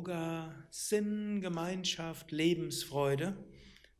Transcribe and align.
Yoga, 0.00 0.54
Sinn, 0.70 1.42
Gemeinschaft, 1.42 2.32
Lebensfreude. 2.32 3.36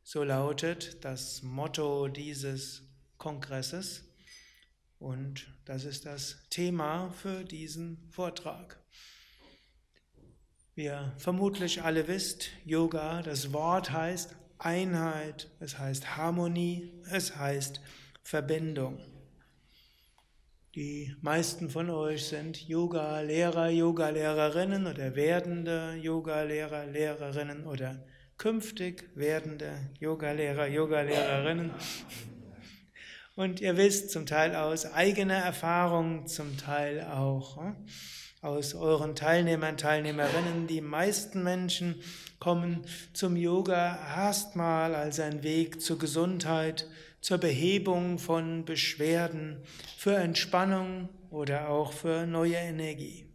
So 0.03 0.25
lautet 0.25 1.05
das 1.05 1.43
Motto 1.43 2.09
dieses 2.09 2.89
Kongresses. 3.19 4.11
Und 4.99 5.55
das 5.67 5.85
ist 5.85 6.07
das 6.07 6.39
Thema 6.49 7.11
für 7.11 7.45
diesen 7.45 8.09
Vortrag. 8.09 8.83
Wie 10.75 10.85
ihr 10.85 11.13
vermutlich 11.19 11.83
alle 11.83 12.09
wisst, 12.09 12.49
Yoga, 12.65 13.21
das 13.21 13.53
Wort 13.53 13.93
heißt 13.93 14.35
Einheit, 14.57 15.51
es 15.61 15.79
heißt 15.79 16.17
Harmonie, 16.17 16.99
es 17.11 17.37
heißt 17.37 17.83
Verbindung. 18.23 18.99
Die 20.77 21.17
meisten 21.21 21.69
von 21.69 21.91
euch 21.91 22.27
sind 22.27 22.69
Yoga-Lehrer, 22.69 23.71
Yoga-Lehrerinnen 23.71 24.87
oder 24.87 25.17
werdende 25.17 25.99
Yoga-Lehrer, 26.01 26.87
Lehrerinnen 26.87 27.67
oder 27.67 28.07
künftig 28.39 29.11
werdende 29.17 29.91
Yoga-Lehrer, 29.99 30.69
Yoga-Lehrerinnen. 30.69 31.73
Und 33.35 33.61
ihr 33.61 33.77
wisst 33.77 34.13
zum 34.13 34.27
Teil 34.27 34.55
aus 34.55 34.87
eigener 34.87 35.39
Erfahrung, 35.39 36.29
zum 36.29 36.57
Teil 36.57 37.03
auch 37.03 37.57
hm, 37.57 37.75
aus 38.41 38.75
euren 38.75 39.17
Teilnehmern, 39.17 39.77
Teilnehmerinnen, 39.77 40.69
die 40.69 40.81
meisten 40.81 41.43
Menschen 41.43 42.01
kommen 42.39 42.85
zum 43.13 43.35
Yoga 43.35 43.99
erstmal 44.17 44.95
als 44.95 45.19
ein 45.19 45.43
Weg 45.43 45.83
zur 45.83 45.99
Gesundheit, 45.99 46.87
zur 47.21 47.39
Behebung 47.39 48.19
von 48.19 48.65
Beschwerden, 48.65 49.63
für 49.97 50.17
Entspannung 50.17 51.09
oder 51.31 51.69
auch 51.69 51.93
für 51.93 52.27
neue 52.27 52.57
Energie. 52.57 53.27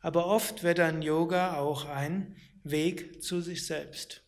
Aber 0.00 0.26
oft 0.26 0.62
wird 0.62 0.78
dann 0.78 1.02
Yoga 1.02 1.58
auch 1.58 1.84
ein 1.86 2.36
Weg 2.62 3.22
zu 3.22 3.40
sich 3.40 3.66
selbst, 3.66 4.22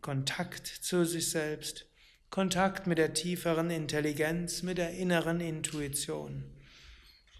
Kontakt 0.00 0.66
zu 0.66 1.04
sich 1.04 1.30
selbst, 1.30 1.86
Kontakt 2.30 2.86
mit 2.86 2.98
der 2.98 3.14
tieferen 3.14 3.70
Intelligenz, 3.70 4.62
mit 4.62 4.78
der 4.78 4.90
inneren 4.90 5.40
Intuition. 5.40 6.44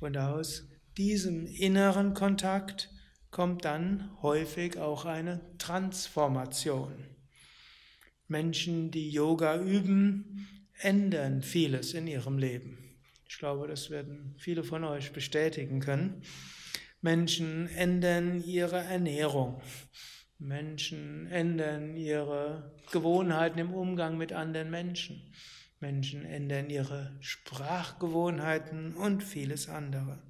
Und 0.01 0.17
aus 0.17 0.69
diesem 0.97 1.47
inneren 1.47 2.15
Kontakt 2.15 2.91
kommt 3.31 3.65
dann 3.65 4.11
häufig 4.23 4.79
auch 4.79 5.05
eine 5.05 5.41
Transformation. 5.59 6.93
Menschen, 8.29 8.93
die 8.93 9.11
Yoga 9.11 9.61
üben, 9.61 10.64
ändern 10.85 11.43
vieles 11.43 11.95
in 11.95 12.07
ihrem 12.07 12.39
Leben. 12.39 12.79
Ich 13.29 13.39
glaube, 13.39 13.67
das 13.67 13.91
werden 13.91 14.35
viele 14.39 14.63
von 14.63 14.85
euch 14.85 15.13
bestätigen 15.13 15.81
können. 15.81 16.23
Menschen 17.01 17.69
ändern 17.69 18.43
ihre 18.45 18.79
Ernährung. 18.79 19.61
Menschen 20.39 21.27
ändern 21.29 21.97
ihre 21.97 22.75
Gewohnheiten 22.93 23.59
im 23.59 23.73
Umgang 23.73 24.19
mit 24.19 24.33
anderen 24.33 24.71
Menschen. 24.71 25.33
Menschen 25.81 26.25
ändern 26.25 26.71
ihre 26.71 27.17
Sprachgewohnheiten 27.21 28.95
und 28.95 29.23
vieles 29.23 29.69
andere. 29.69 30.23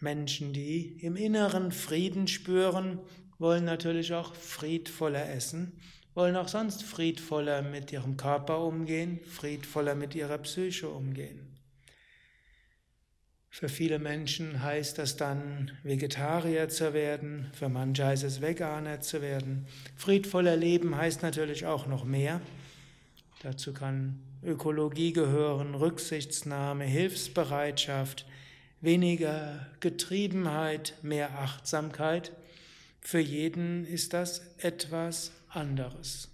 Menschen, 0.00 0.54
die 0.54 0.98
im 1.02 1.16
Inneren 1.16 1.72
Frieden 1.72 2.26
spüren, 2.26 3.00
wollen 3.38 3.64
natürlich 3.64 4.14
auch 4.14 4.34
friedvoller 4.34 5.30
essen 5.30 5.78
wollen 6.14 6.36
auch 6.36 6.48
sonst 6.48 6.82
friedvoller 6.82 7.62
mit 7.62 7.92
ihrem 7.92 8.16
Körper 8.16 8.60
umgehen, 8.60 9.20
friedvoller 9.24 9.94
mit 9.94 10.14
ihrer 10.14 10.38
Psyche 10.38 10.88
umgehen. 10.88 11.50
Für 13.52 13.68
viele 13.68 13.98
Menschen 13.98 14.62
heißt 14.62 14.98
das 14.98 15.16
dann, 15.16 15.72
Vegetarier 15.82 16.68
zu 16.68 16.94
werden, 16.94 17.50
für 17.52 17.68
manche 17.68 18.06
heißt 18.06 18.22
es, 18.22 18.40
Veganer 18.40 19.00
zu 19.00 19.22
werden. 19.22 19.66
Friedvoller 19.96 20.56
Leben 20.56 20.96
heißt 20.96 21.22
natürlich 21.22 21.66
auch 21.66 21.86
noch 21.86 22.04
mehr. 22.04 22.40
Dazu 23.42 23.72
kann 23.72 24.20
Ökologie 24.44 25.12
gehören, 25.12 25.74
Rücksichtsnahme, 25.74 26.84
Hilfsbereitschaft, 26.84 28.24
weniger 28.80 29.66
Getriebenheit, 29.80 30.94
mehr 31.02 31.38
Achtsamkeit. 31.38 32.32
Für 33.00 33.20
jeden 33.20 33.84
ist 33.84 34.12
das 34.12 34.40
etwas 34.58 35.32
anderes. 35.48 36.28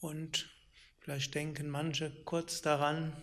Und 0.00 0.50
vielleicht 1.00 1.34
denken 1.34 1.68
manche 1.68 2.10
kurz 2.24 2.62
daran, 2.62 3.16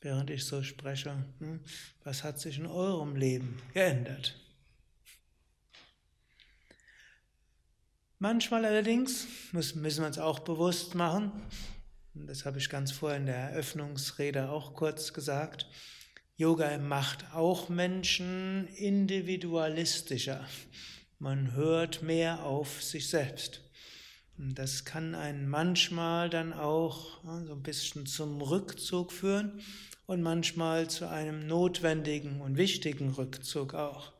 während 0.00 0.30
ich 0.30 0.44
so 0.44 0.62
spreche, 0.62 1.24
hm, 1.38 1.60
was 2.04 2.24
hat 2.24 2.40
sich 2.40 2.58
in 2.58 2.66
eurem 2.66 3.16
Leben 3.16 3.60
geändert? 3.74 4.40
Manchmal 8.18 8.64
allerdings 8.64 9.26
müssen 9.52 9.82
wir 10.00 10.06
uns 10.06 10.18
auch 10.18 10.38
bewusst 10.38 10.94
machen, 10.94 11.32
das 12.24 12.46
habe 12.46 12.58
ich 12.58 12.70
ganz 12.70 12.92
vorher 12.92 13.18
in 13.18 13.26
der 13.26 13.36
Eröffnungsrede 13.36 14.48
auch 14.48 14.72
kurz 14.72 15.12
gesagt, 15.12 15.66
Yoga 16.38 16.76
macht 16.76 17.32
auch 17.32 17.70
Menschen 17.70 18.68
individualistischer. 18.76 20.46
Man 21.18 21.52
hört 21.52 22.02
mehr 22.02 22.44
auf 22.44 22.82
sich 22.82 23.08
selbst. 23.08 23.62
Und 24.36 24.58
das 24.58 24.84
kann 24.84 25.14
einen 25.14 25.48
manchmal 25.48 26.28
dann 26.28 26.52
auch 26.52 27.24
so 27.24 27.54
ein 27.54 27.62
bisschen 27.62 28.04
zum 28.04 28.42
Rückzug 28.42 29.12
führen 29.12 29.62
und 30.04 30.20
manchmal 30.20 30.90
zu 30.90 31.08
einem 31.08 31.46
notwendigen 31.46 32.42
und 32.42 32.58
wichtigen 32.58 33.08
Rückzug 33.12 33.72
auch. 33.72 34.12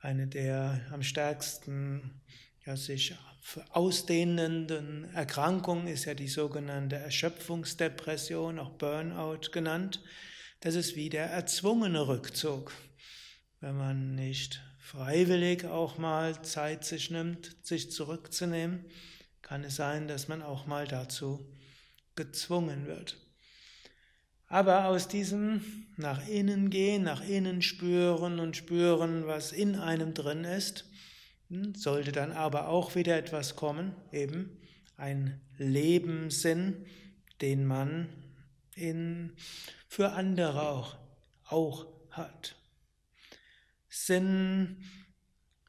Eine 0.00 0.26
der 0.26 0.80
am 0.92 1.02
stärksten 1.02 2.22
ja, 2.64 2.74
sich 2.74 3.14
ausdehnenden 3.68 5.12
Erkrankungen 5.12 5.88
ist 5.88 6.06
ja 6.06 6.14
die 6.14 6.28
sogenannte 6.28 6.96
Erschöpfungsdepression, 6.96 8.58
auch 8.58 8.70
Burnout 8.70 9.50
genannt. 9.52 10.00
Das 10.64 10.76
ist 10.76 10.96
wie 10.96 11.10
der 11.10 11.26
erzwungene 11.26 12.08
Rückzug. 12.08 12.72
Wenn 13.60 13.76
man 13.76 14.14
nicht 14.14 14.62
freiwillig 14.78 15.66
auch 15.66 15.98
mal 15.98 16.40
Zeit 16.40 16.86
sich 16.86 17.10
nimmt, 17.10 17.54
sich 17.60 17.90
zurückzunehmen, 17.90 18.86
kann 19.42 19.62
es 19.62 19.76
sein, 19.76 20.08
dass 20.08 20.26
man 20.26 20.40
auch 20.40 20.64
mal 20.64 20.86
dazu 20.86 21.46
gezwungen 22.16 22.86
wird. 22.86 23.18
Aber 24.46 24.86
aus 24.86 25.06
diesem 25.06 25.86
nach 25.98 26.26
innen 26.28 26.70
gehen, 26.70 27.02
nach 27.02 27.22
innen 27.22 27.60
spüren 27.60 28.40
und 28.40 28.56
spüren, 28.56 29.26
was 29.26 29.52
in 29.52 29.76
einem 29.76 30.14
drin 30.14 30.44
ist, 30.44 30.86
hm, 31.50 31.74
sollte 31.74 32.10
dann 32.10 32.32
aber 32.32 32.68
auch 32.68 32.94
wieder 32.94 33.18
etwas 33.18 33.54
kommen, 33.54 33.94
eben 34.12 34.62
ein 34.96 35.42
Lebenssinn, 35.58 36.86
den 37.42 37.66
man 37.66 38.08
in, 38.76 39.32
für 39.88 40.12
andere 40.12 40.68
auch, 40.68 40.96
auch 41.44 41.86
hat. 42.10 42.56
Sinn 43.88 44.84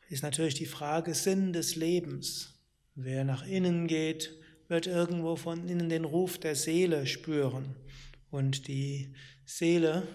ist 0.09 0.23
natürlich 0.23 0.55
die 0.55 0.65
Frage 0.65 1.13
Sinn 1.13 1.53
des 1.53 1.75
Lebens. 1.75 2.53
Wer 2.95 3.23
nach 3.23 3.45
innen 3.45 3.87
geht, 3.87 4.31
wird 4.67 4.87
irgendwo 4.87 5.35
von 5.35 5.67
innen 5.67 5.89
den 5.89 6.05
Ruf 6.05 6.37
der 6.37 6.55
Seele 6.55 7.07
spüren. 7.07 7.75
Und 8.29 8.67
die 8.67 9.13
Seele 9.45 10.07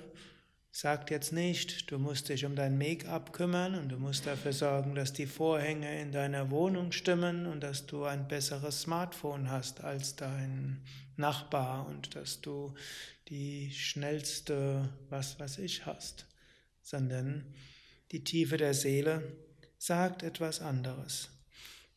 sagt 0.72 1.10
jetzt 1.10 1.32
nicht, 1.32 1.90
du 1.90 1.98
musst 1.98 2.28
dich 2.28 2.44
um 2.44 2.54
dein 2.54 2.78
Make-up 2.78 3.32
kümmern 3.32 3.74
und 3.74 3.88
du 3.88 3.98
musst 3.98 4.26
dafür 4.26 4.52
sorgen, 4.52 4.94
dass 4.94 5.12
die 5.12 5.26
Vorhänge 5.26 6.00
in 6.00 6.12
deiner 6.12 6.50
Wohnung 6.50 6.92
stimmen 6.92 7.46
und 7.46 7.60
dass 7.60 7.86
du 7.86 8.04
ein 8.04 8.28
besseres 8.28 8.82
Smartphone 8.82 9.50
hast 9.50 9.82
als 9.82 10.16
dein 10.16 10.82
Nachbar 11.16 11.86
und 11.86 12.14
dass 12.14 12.40
du 12.40 12.74
die 13.28 13.70
schnellste 13.72 14.88
was 15.08 15.38
was 15.38 15.58
ich 15.58 15.86
hast, 15.86 16.26
sondern 16.82 17.44
die 18.12 18.24
Tiefe 18.24 18.56
der 18.56 18.74
Seele 18.74 19.22
sagt 19.78 20.22
etwas 20.22 20.60
anderes. 20.60 21.30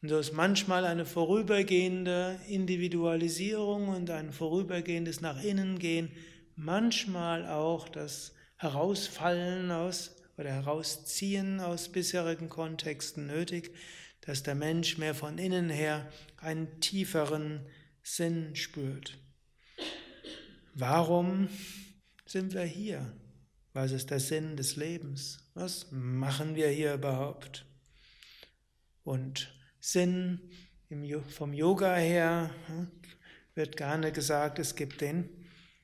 Und 0.01 0.09
so 0.09 0.17
ist 0.17 0.33
manchmal 0.33 0.85
eine 0.85 1.05
vorübergehende 1.05 2.39
Individualisierung 2.49 3.87
und 3.87 4.09
ein 4.09 4.33
vorübergehendes 4.33 5.21
nach 5.21 5.41
innen 5.41 5.79
gehen, 5.79 6.11
manchmal 6.55 7.47
auch 7.47 7.87
das 7.87 8.32
Herausfallen 8.63 9.71
aus 9.71 10.15
oder 10.37 10.49
Herausziehen 10.49 11.59
aus 11.59 11.89
bisherigen 11.89 12.49
Kontexten 12.49 13.27
nötig, 13.27 13.75
dass 14.21 14.41
der 14.41 14.55
Mensch 14.55 14.97
mehr 14.97 15.13
von 15.13 15.37
innen 15.37 15.69
her 15.69 16.09
einen 16.37 16.79
tieferen 16.79 17.65
Sinn 18.01 18.55
spürt. 18.55 19.19
Warum 20.73 21.49
sind 22.25 22.53
wir 22.53 22.63
hier? 22.63 23.11
Was 23.73 23.91
ist 23.91 24.11
der 24.11 24.19
Sinn 24.19 24.55
des 24.55 24.77
Lebens? 24.77 25.39
Was 25.53 25.87
machen 25.91 26.55
wir 26.55 26.69
hier 26.69 26.93
überhaupt? 26.93 27.65
Und 29.03 29.53
Sinn 29.79 30.39
vom 31.29 31.53
Yoga 31.53 31.95
her 31.95 32.49
hm, 32.67 32.91
wird 33.55 33.75
gerne 33.75 34.11
gesagt, 34.11 34.57
es 34.59 34.75
gibt 34.75 35.01
den 35.01 35.42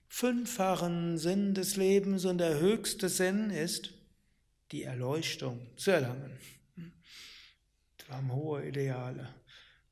fünffachen 0.10 1.18
Sinn 1.18 1.54
des 1.54 1.78
Lebens 1.78 2.26
und 2.26 2.40
der 2.40 2.60
höchste 2.60 3.08
Sinn 3.08 3.52
ist 3.52 3.94
die 4.72 4.84
Erleuchtung 4.84 5.66
zu 5.78 5.92
erlangen. 5.92 6.38
Wir 6.76 8.16
haben 8.16 8.34
hohe 8.34 8.68
Ideale. 8.68 9.30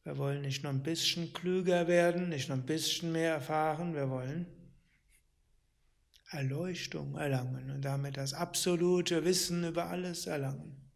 Wir 0.03 0.17
wollen 0.17 0.41
nicht 0.41 0.63
nur 0.63 0.73
ein 0.73 0.83
bisschen 0.83 1.33
klüger 1.33 1.87
werden, 1.87 2.29
nicht 2.29 2.49
nur 2.49 2.57
ein 2.57 2.65
bisschen 2.65 3.11
mehr 3.11 3.33
erfahren, 3.33 3.93
wir 3.93 4.09
wollen 4.09 4.47
Erleuchtung 6.29 7.15
erlangen 7.15 7.71
und 7.71 7.81
damit 7.81 8.17
das 8.17 8.33
absolute 8.33 9.23
Wissen 9.23 9.65
über 9.65 9.85
alles 9.85 10.25
erlangen. 10.25 10.91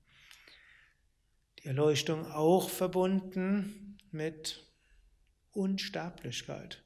Die 1.60 1.68
Erleuchtung 1.68 2.26
auch 2.26 2.70
verbunden 2.70 3.98
mit 4.12 4.66
Unsterblichkeit. 5.52 6.81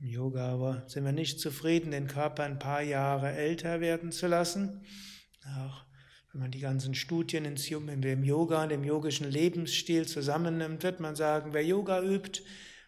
Im 0.00 0.08
Yoga 0.08 0.82
sind 0.86 1.04
wir 1.04 1.12
nicht 1.12 1.40
zufrieden, 1.40 1.90
den 1.92 2.08
Körper 2.08 2.42
ein 2.44 2.58
paar 2.58 2.82
Jahre 2.82 3.32
älter 3.32 3.80
werden 3.80 4.12
zu 4.12 4.26
lassen. 4.26 4.84
Auch 5.58 5.84
wenn 6.32 6.40
man 6.40 6.50
die 6.50 6.60
ganzen 6.60 6.94
Studien 6.94 7.44
in 7.44 8.02
dem 8.02 8.24
Yoga, 8.24 8.66
dem 8.66 8.82
yogischen 8.82 9.30
Lebensstil 9.30 10.06
zusammennimmt, 10.06 10.82
wird 10.82 10.98
man 10.98 11.14
sagen, 11.14 11.52
wer 11.52 11.64
Yoga 11.64 12.02
übt, 12.02 12.42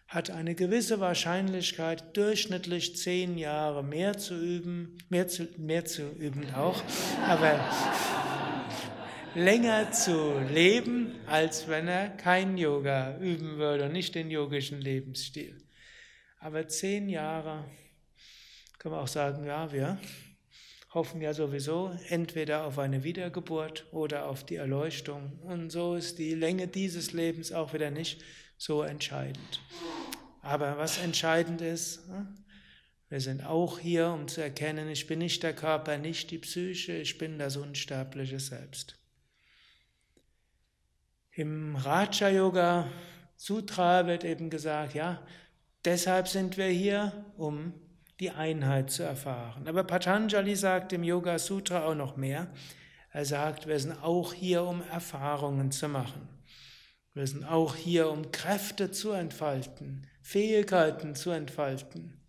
hat 0.07 0.29
eine 0.29 0.55
gewisse 0.55 0.99
Wahrscheinlichkeit, 0.99 2.15
durchschnittlich 2.15 2.95
zehn 2.97 3.37
Jahre 3.37 3.83
mehr 3.83 4.17
zu 4.17 4.35
üben, 4.37 4.97
mehr 5.09 5.27
zu, 5.27 5.47
mehr 5.57 5.85
zu 5.85 6.09
üben 6.11 6.53
auch, 6.53 6.81
aber 7.25 7.59
länger 9.35 9.91
zu 9.91 10.39
leben, 10.51 11.15
als 11.25 11.67
wenn 11.67 11.87
er 11.87 12.09
kein 12.09 12.57
Yoga 12.57 13.17
üben 13.19 13.57
würde 13.57 13.85
und 13.85 13.93
nicht 13.93 14.15
den 14.15 14.29
yogischen 14.29 14.81
Lebensstil. 14.81 15.57
Aber 16.39 16.67
zehn 16.67 17.09
Jahre, 17.09 17.65
kann 18.79 18.91
man 18.91 19.01
auch 19.01 19.07
sagen, 19.07 19.45
ja, 19.45 19.71
wir 19.71 19.99
hoffen 20.93 21.21
ja 21.21 21.33
sowieso 21.33 21.97
entweder 22.09 22.65
auf 22.65 22.79
eine 22.79 23.03
Wiedergeburt 23.03 23.85
oder 23.91 24.27
auf 24.27 24.45
die 24.45 24.55
Erleuchtung. 24.55 25.39
Und 25.43 25.71
so 25.71 25.95
ist 25.95 26.19
die 26.19 26.33
Länge 26.33 26.67
dieses 26.67 27.11
Lebens 27.13 27.51
auch 27.51 27.73
wieder 27.73 27.91
nicht 27.91 28.21
so 28.57 28.83
entscheidend. 28.83 29.61
Aber 30.41 30.77
was 30.77 30.97
entscheidend 30.99 31.61
ist, 31.61 32.03
wir 33.09 33.21
sind 33.21 33.45
auch 33.45 33.79
hier, 33.79 34.09
um 34.09 34.27
zu 34.27 34.41
erkennen, 34.41 34.89
ich 34.89 35.07
bin 35.07 35.19
nicht 35.19 35.43
der 35.43 35.53
Körper, 35.53 35.97
nicht 35.97 36.31
die 36.31 36.37
Psyche, 36.37 36.93
ich 36.93 37.17
bin 37.17 37.37
das 37.39 37.57
unsterbliche 37.57 38.39
Selbst. 38.39 38.99
Im 41.31 41.75
Raja 41.75 42.29
Yoga 42.29 42.89
Sutra 43.35 44.07
wird 44.07 44.23
eben 44.23 44.49
gesagt, 44.49 44.95
ja, 44.95 45.25
deshalb 45.87 46.27
sind 46.27 46.57
wir 46.57 46.67
hier, 46.67 47.13
um 47.37 47.73
die 48.19 48.31
Einheit 48.31 48.91
zu 48.91 49.03
erfahren. 49.03 49.67
Aber 49.67 49.85
Patanjali 49.85 50.55
sagt 50.55 50.91
im 50.91 51.03
Yoga 51.03 51.39
Sutra 51.39 51.85
auch 51.85 51.95
noch 51.95 52.17
mehr. 52.17 52.47
Er 53.11 53.23
sagt, 53.23 53.67
wir 53.67 53.79
sind 53.79 53.93
auch 54.03 54.33
hier, 54.33 54.63
um 54.63 54.83
Erfahrungen 54.91 55.71
zu 55.71 55.87
machen. 55.87 56.27
Wir 57.13 57.25
sind 57.25 57.45
auch 57.45 57.75
hier, 57.75 58.09
um 58.09 58.31
Kräfte 58.31 58.91
zu 58.91 59.11
entfalten, 59.11 60.07
Fähigkeiten 60.21 61.15
zu 61.15 61.31
entfalten. 61.31 62.21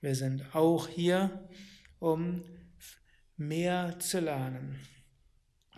Wir 0.00 0.16
sind 0.16 0.54
auch 0.54 0.88
hier, 0.88 1.48
um 2.00 2.42
mehr 3.36 3.98
zu 4.00 4.18
lernen. 4.18 4.80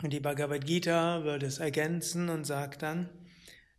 Und 0.02 0.12
die 0.12 0.20
Bhagavad 0.20 0.64
Gita 0.64 1.22
wird 1.22 1.42
es 1.42 1.58
ergänzen 1.58 2.30
und 2.30 2.44
sagt 2.44 2.82
dann, 2.82 3.10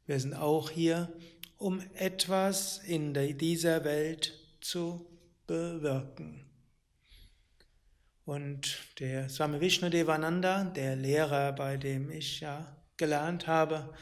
wir 0.05 0.19
sind 0.19 0.35
auch 0.35 0.69
hier, 0.69 1.11
um 1.57 1.81
etwas 1.93 2.79
in 2.85 3.13
dieser 3.13 3.83
Welt 3.83 4.33
zu 4.61 5.05
bewirken. 5.47 6.45
Und 8.25 8.79
der 8.99 9.29
Swami 9.29 9.61
Vishnu 9.61 9.89
Devananda, 9.89 10.63
der 10.63 10.95
Lehrer, 10.95 11.53
bei 11.53 11.77
dem 11.77 12.09
ich 12.09 12.39
ja 12.39 12.75
gelernt 12.97 13.45
habe, 13.45 13.93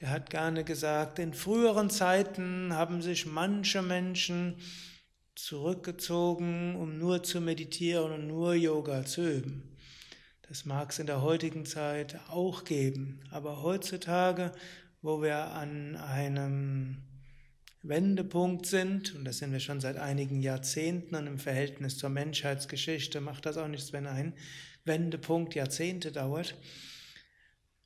der 0.00 0.10
hat 0.10 0.30
gerne 0.30 0.64
gesagt, 0.64 1.18
in 1.18 1.34
früheren 1.34 1.90
Zeiten 1.90 2.74
haben 2.74 3.02
sich 3.02 3.26
manche 3.26 3.82
Menschen 3.82 4.56
zurückgezogen, 5.34 6.76
um 6.76 6.98
nur 6.98 7.22
zu 7.22 7.40
meditieren 7.40 8.12
und 8.12 8.26
nur 8.26 8.54
Yoga 8.54 9.04
zu 9.04 9.22
üben. 9.22 9.76
Das 10.48 10.64
mag 10.64 10.90
es 10.90 10.98
in 10.98 11.06
der 11.06 11.22
heutigen 11.22 11.64
Zeit 11.64 12.20
auch 12.28 12.64
geben, 12.64 13.20
aber 13.30 13.62
heutzutage, 13.62 14.52
wo 15.02 15.20
wir 15.20 15.36
an 15.36 15.96
einem 15.96 17.02
Wendepunkt 17.82 18.66
sind, 18.66 19.16
und 19.16 19.24
das 19.24 19.38
sind 19.38 19.52
wir 19.52 19.58
schon 19.58 19.80
seit 19.80 19.96
einigen 19.96 20.40
Jahrzehnten 20.40 21.16
und 21.16 21.26
im 21.26 21.40
Verhältnis 21.40 21.98
zur 21.98 22.10
Menschheitsgeschichte 22.10 23.20
macht 23.20 23.44
das 23.44 23.56
auch 23.56 23.66
nichts, 23.66 23.92
wenn 23.92 24.06
ein 24.06 24.34
Wendepunkt 24.84 25.56
Jahrzehnte 25.56 26.12
dauert, 26.12 26.54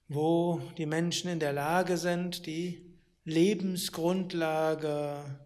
wo 0.08 0.60
die 0.76 0.84
Menschen 0.84 1.30
in 1.30 1.40
der 1.40 1.54
Lage 1.54 1.96
sind, 1.96 2.44
die 2.46 2.94
Lebensgrundlage 3.24 5.40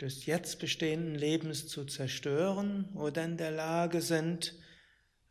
des 0.00 0.26
jetzt 0.26 0.60
bestehenden 0.60 1.16
Lebens 1.16 1.66
zu 1.66 1.84
zerstören 1.84 2.88
oder 2.94 3.24
in 3.24 3.36
der 3.36 3.50
Lage 3.50 4.00
sind, 4.00 4.54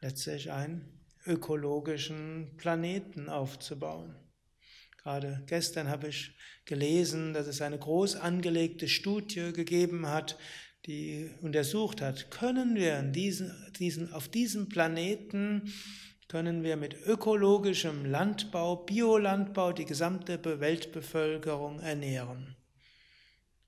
letztlich 0.02 0.52
einen 0.52 1.00
ökologischen 1.26 2.58
Planeten 2.58 3.30
aufzubauen. 3.30 4.16
Gerade 5.04 5.44
gestern 5.48 5.90
habe 5.90 6.10
ich 6.10 6.36
gelesen, 6.66 7.34
dass 7.34 7.48
es 7.48 7.62
eine 7.62 7.80
groß 7.80 8.16
angelegte 8.18 8.88
Studie 8.88 9.52
gegeben 9.52 10.08
hat, 10.08 10.38
die 10.86 11.32
untersucht 11.42 12.02
hat, 12.02 12.32
können 12.32 12.76
wir 12.76 13.02
diesen, 13.04 13.52
diesen, 13.78 14.14
auf 14.14 14.28
diesem 14.30 14.70
Planeten 14.70 15.72
können 16.28 16.64
wir 16.64 16.78
mit 16.78 16.96
ökologischem 17.06 18.06
Landbau, 18.06 18.78
Biolandbau 18.78 19.74
die 19.74 19.86
gesamte 19.86 20.42
Weltbevölkerung 20.62 21.80
ernähren. 21.82 22.56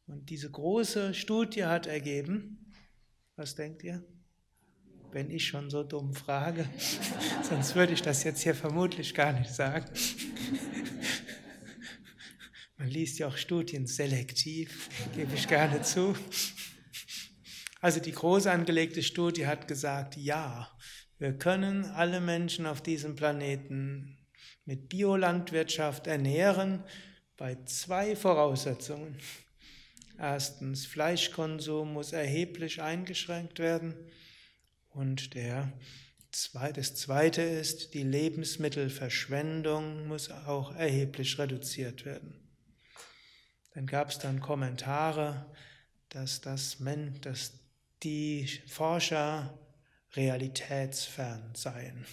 Und 0.08 0.30
diese 0.30 0.50
große 0.50 1.14
Studie 1.14 1.66
hat 1.66 1.88
ergeben, 1.88 2.74
was 3.36 3.56
denkt 3.56 3.84
ihr? 3.84 4.04
Wenn 5.12 5.30
ich 5.30 5.46
schon 5.46 5.70
so 5.70 5.84
dumm 5.84 6.14
frage, 6.14 6.68
sonst 7.44 7.76
würde 7.76 7.94
ich 7.94 8.02
das 8.02 8.24
jetzt 8.24 8.42
hier 8.42 8.56
vermutlich 8.56 9.14
gar 9.14 9.34
nicht 9.34 9.54
sagen. 9.54 9.92
Man 12.84 12.92
liest 12.92 13.18
ja 13.18 13.30
auch 13.30 13.38
Studien 13.38 13.88
selektiv, 13.88 14.90
gebe 15.16 15.34
ich 15.36 15.48
gerne 15.48 15.82
zu. 15.84 16.18
Also 17.80 18.02
die 18.02 18.12
groß 18.12 18.48
angelegte 18.48 19.02
Studie 19.02 19.48
hat 19.48 19.70
gesagt, 19.70 20.18
ja, 20.18 20.70
wir 21.18 21.32
können 21.32 21.86
alle 21.86 22.20
Menschen 22.20 22.66
auf 22.66 22.84
diesem 22.84 23.16
Planeten 23.16 24.18
mit 24.66 24.90
Biolandwirtschaft 24.90 26.08
ernähren 26.08 26.84
bei 27.38 27.56
zwei 27.64 28.18
Voraussetzungen. 28.18 29.18
Erstens, 30.20 30.86
Fleischkonsum 30.86 31.94
muss 31.94 32.12
erheblich 32.12 32.82
eingeschränkt 32.82 33.60
werden. 33.60 33.96
Und 34.90 35.36
der, 35.36 35.72
das 36.52 36.96
Zweite 36.96 37.44
ist, 37.44 37.94
die 37.94 38.04
Lebensmittelverschwendung 38.04 40.06
muss 40.06 40.30
auch 40.30 40.76
erheblich 40.76 41.40
reduziert 41.40 42.04
werden. 42.04 42.43
Dann 43.74 43.88
gab 43.88 44.10
es 44.10 44.20
dann 44.20 44.40
Kommentare, 44.40 45.46
dass, 46.10 46.42
das, 46.42 46.78
dass 47.22 47.54
die 48.04 48.48
Forscher 48.68 49.58
realitätsfern 50.16 51.56
seien. 51.56 52.06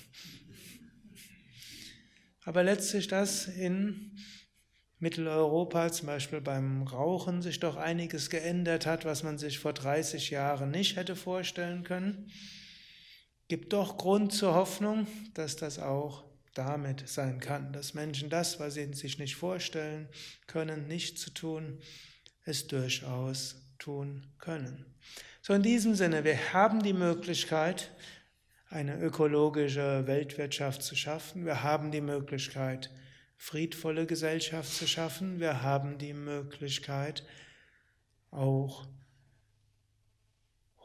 Aber 2.44 2.62
letztlich, 2.62 3.08
dass 3.08 3.46
in 3.46 4.16
Mitteleuropa 4.98 5.92
zum 5.92 6.06
Beispiel 6.06 6.40
beim 6.40 6.82
Rauchen 6.82 7.42
sich 7.42 7.60
doch 7.60 7.76
einiges 7.76 8.30
geändert 8.30 8.86
hat, 8.86 9.04
was 9.04 9.22
man 9.22 9.36
sich 9.36 9.58
vor 9.58 9.72
30 9.72 10.30
Jahren 10.30 10.70
nicht 10.70 10.96
hätte 10.96 11.16
vorstellen 11.16 11.84
können, 11.84 12.30
gibt 13.48 13.72
doch 13.72 13.98
Grund 13.98 14.32
zur 14.32 14.54
Hoffnung, 14.54 15.06
dass 15.34 15.56
das 15.56 15.78
auch 15.78 16.29
damit 16.60 17.08
sein 17.08 17.40
kann, 17.40 17.72
dass 17.72 17.94
Menschen 17.94 18.28
das, 18.28 18.60
was 18.60 18.74
sie 18.74 18.92
sich 18.92 19.18
nicht 19.18 19.36
vorstellen 19.36 20.08
können, 20.46 20.86
nicht 20.88 21.18
zu 21.18 21.30
tun, 21.30 21.80
es 22.44 22.66
durchaus 22.66 23.56
tun 23.78 24.26
können. 24.38 24.84
So 25.40 25.54
in 25.54 25.62
diesem 25.62 25.94
Sinne, 25.94 26.22
wir 26.22 26.52
haben 26.52 26.82
die 26.82 26.92
Möglichkeit, 26.92 27.90
eine 28.68 29.00
ökologische 29.00 30.06
Weltwirtschaft 30.06 30.82
zu 30.82 30.94
schaffen. 30.94 31.46
Wir 31.46 31.62
haben 31.62 31.90
die 31.90 32.02
Möglichkeit, 32.02 32.90
friedvolle 33.38 34.04
Gesellschaft 34.04 34.70
zu 34.70 34.86
schaffen. 34.86 35.40
Wir 35.40 35.62
haben 35.62 35.96
die 35.96 36.12
Möglichkeit, 36.12 37.24
auch 38.30 38.86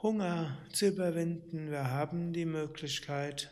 Hunger 0.01 0.57
zu 0.71 0.87
überwinden. 0.87 1.69
Wir 1.69 1.91
haben 1.91 2.31
die 2.31 2.45
Möglichkeit, 2.45 3.51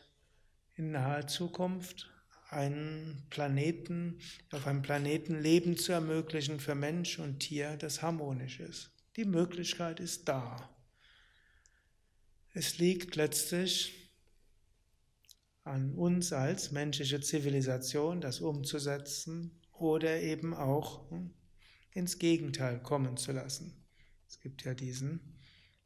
in 0.76 0.92
naher 0.92 1.28
Zukunft 1.28 2.13
einen 2.54 3.26
Planeten, 3.30 4.20
auf 4.52 4.68
einem 4.68 4.82
Planeten 4.82 5.42
Leben 5.42 5.78
zu 5.78 5.92
ermöglichen 5.92 6.60
für 6.60 6.76
Mensch 6.76 7.20
und 7.20 7.40
Tier, 7.40 7.78
das 7.78 8.02
harmonisch 8.02 8.60
ist. 8.60 8.92
Die 9.16 9.26
Möglichkeit 9.26 10.00
ist 10.00 10.28
da. 10.28 10.70
Es 12.54 12.78
liegt 12.78 13.16
letztlich 13.16 14.12
an 15.64 15.94
uns 15.96 16.34
als 16.34 16.72
menschliche 16.72 17.22
Zivilisation, 17.22 18.22
das 18.22 18.42
umzusetzen 18.42 19.60
oder 19.72 20.22
eben 20.22 20.54
auch 20.54 21.10
ins 21.92 22.20
Gegenteil 22.20 22.82
kommen 22.82 23.18
zu 23.18 23.32
lassen. 23.32 23.86
Es 24.28 24.40
gibt 24.40 24.64
ja 24.64 24.74
diesen 24.74 25.38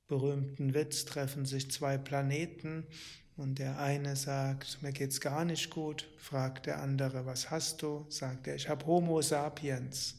berühmten 0.08 0.74
Witz, 0.74 1.06
treffen 1.06 1.46
sich 1.46 1.70
zwei 1.72 1.98
Planeten 1.98 2.88
und 3.38 3.60
der 3.60 3.80
eine 3.80 4.16
sagt, 4.16 4.82
mir 4.82 4.92
geht's 4.92 5.22
gar 5.22 5.46
nicht 5.46 5.70
gut, 5.70 6.10
fragt 6.18 6.66
der 6.66 6.82
andere, 6.82 7.26
was 7.28 7.52
hast 7.52 7.84
du? 7.84 8.06
Sagt 8.10 8.48
er, 8.48 8.56
ich 8.56 8.68
habe 8.68 8.86
Homo 8.88 9.22
sapiens. 9.22 10.16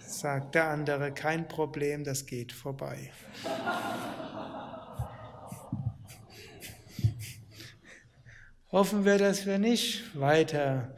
Sagt 0.00 0.54
der 0.54 0.68
andere, 0.68 1.12
kein 1.12 1.46
Problem, 1.46 2.04
das 2.04 2.24
geht 2.24 2.52
vorbei. 2.52 3.12
Hoffen 8.72 9.04
wir, 9.04 9.18
dass 9.18 9.46
wir 9.46 9.58
nicht 9.58 10.18
weiter 10.18 10.94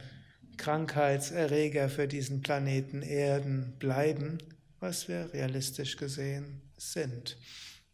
Krankheitserreger 0.57 1.89
für 1.89 2.07
diesen 2.07 2.41
Planeten 2.41 3.01
Erden 3.01 3.73
bleiben, 3.77 4.37
was 4.79 5.09
wir 5.09 5.33
realistisch 5.33 5.97
gesehen 5.97 6.61
sind. 6.77 7.37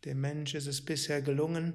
Dem 0.05 0.21
Mensch 0.21 0.53
ist 0.53 0.67
es 0.67 0.83
bisher 0.83 1.21
gelungen, 1.21 1.73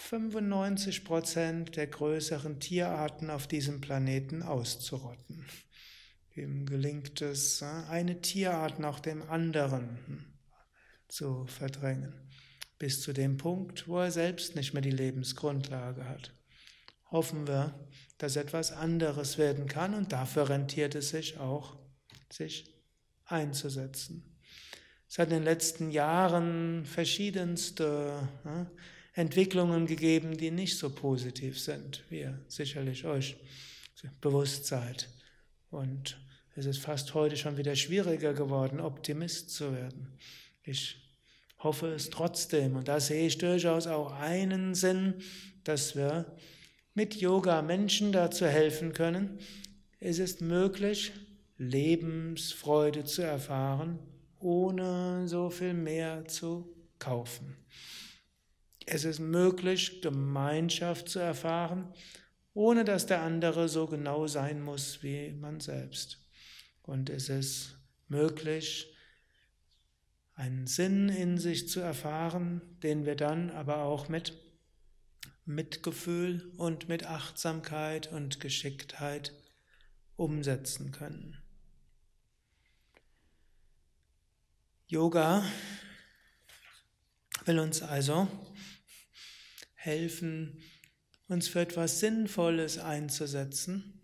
95 0.00 1.04
Prozent 1.04 1.76
der 1.76 1.86
größeren 1.86 2.58
Tierarten 2.58 3.30
auf 3.30 3.46
diesem 3.46 3.80
Planeten 3.80 4.42
auszurotten. 4.42 5.44
Ihm 6.34 6.64
gelingt 6.64 7.20
es, 7.20 7.62
eine 7.62 8.20
Tierart 8.20 8.78
nach 8.78 8.98
dem 8.98 9.22
anderen 9.28 10.24
zu 11.06 11.46
verdrängen, 11.46 12.14
bis 12.78 13.02
zu 13.02 13.12
dem 13.12 13.36
Punkt, 13.36 13.88
wo 13.88 13.98
er 13.98 14.10
selbst 14.10 14.56
nicht 14.56 14.72
mehr 14.72 14.82
die 14.82 14.90
Lebensgrundlage 14.90 16.08
hat. 16.08 16.32
Hoffen 17.10 17.46
wir, 17.46 17.78
dass 18.18 18.36
etwas 18.36 18.72
anderes 18.72 19.38
werden 19.38 19.66
kann 19.66 19.94
und 19.94 20.12
dafür 20.12 20.48
rentiert 20.48 20.94
es 20.94 21.10
sich 21.10 21.38
auch, 21.38 21.76
sich 22.30 22.74
einzusetzen. 23.26 24.38
Es 25.08 25.18
hat 25.18 25.28
in 25.28 25.34
den 25.34 25.44
letzten 25.44 25.90
Jahren 25.90 26.86
verschiedenste 26.86 28.28
ja, 28.44 28.70
Entwicklungen 29.14 29.86
gegeben, 29.86 30.36
die 30.36 30.50
nicht 30.50 30.78
so 30.78 30.90
positiv 30.90 31.58
sind, 31.60 32.04
wie 32.08 32.20
ihr 32.20 32.40
sicherlich 32.48 33.04
euch 33.04 33.36
bewusst 34.20 34.66
seid. 34.66 35.08
Und 35.70 36.18
es 36.54 36.66
ist 36.66 36.78
fast 36.78 37.14
heute 37.14 37.36
schon 37.36 37.56
wieder 37.56 37.76
schwieriger 37.76 38.34
geworden, 38.34 38.80
Optimist 38.80 39.50
zu 39.50 39.72
werden. 39.72 40.18
Ich 40.62 40.96
hoffe 41.58 41.88
es 41.88 42.10
trotzdem. 42.10 42.76
Und 42.76 42.88
da 42.88 43.00
sehe 43.00 43.26
ich 43.26 43.38
durchaus 43.38 43.86
auch 43.86 44.12
einen 44.12 44.74
Sinn, 44.74 45.14
dass 45.64 45.96
wir 45.96 46.36
mit 46.94 47.16
Yoga 47.16 47.62
Menschen 47.62 48.12
dazu 48.12 48.46
helfen 48.46 48.92
können. 48.92 49.38
Es 49.98 50.18
ist 50.18 50.40
möglich, 50.40 51.12
Lebensfreude 51.58 53.04
zu 53.04 53.22
erfahren 53.22 53.98
ohne 54.40 55.28
so 55.28 55.50
viel 55.50 55.74
mehr 55.74 56.26
zu 56.26 56.66
kaufen. 56.98 57.56
Es 58.86 59.04
ist 59.04 59.20
möglich, 59.20 60.02
Gemeinschaft 60.02 61.08
zu 61.08 61.18
erfahren, 61.18 61.92
ohne 62.54 62.84
dass 62.84 63.06
der 63.06 63.22
andere 63.22 63.68
so 63.68 63.86
genau 63.86 64.26
sein 64.26 64.62
muss 64.62 65.02
wie 65.02 65.32
man 65.32 65.60
selbst. 65.60 66.18
Und 66.82 67.10
es 67.10 67.28
ist 67.28 67.78
möglich, 68.08 68.94
einen 70.34 70.66
Sinn 70.66 71.08
in 71.08 71.38
sich 71.38 71.68
zu 71.68 71.80
erfahren, 71.80 72.62
den 72.82 73.04
wir 73.04 73.14
dann 73.14 73.50
aber 73.50 73.82
auch 73.82 74.08
mit 74.08 74.34
Mitgefühl 75.44 76.52
und 76.56 76.88
mit 76.88 77.06
Achtsamkeit 77.06 78.10
und 78.10 78.40
Geschicktheit 78.40 79.34
umsetzen 80.16 80.92
können. 80.92 81.36
Yoga 84.86 85.44
will 87.46 87.58
uns 87.58 87.82
also 87.82 88.28
helfen, 89.74 90.62
uns 91.28 91.48
für 91.48 91.60
etwas 91.60 92.00
Sinnvolles 92.00 92.78
einzusetzen 92.78 94.00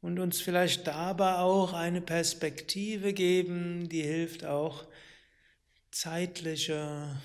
und 0.00 0.18
uns 0.18 0.40
vielleicht 0.40 0.86
dabei 0.86 1.36
auch 1.38 1.72
eine 1.72 2.00
Perspektive 2.00 3.12
geben, 3.12 3.88
die 3.88 4.02
hilft 4.02 4.44
auch 4.44 4.86
zeitliche, 5.90 7.20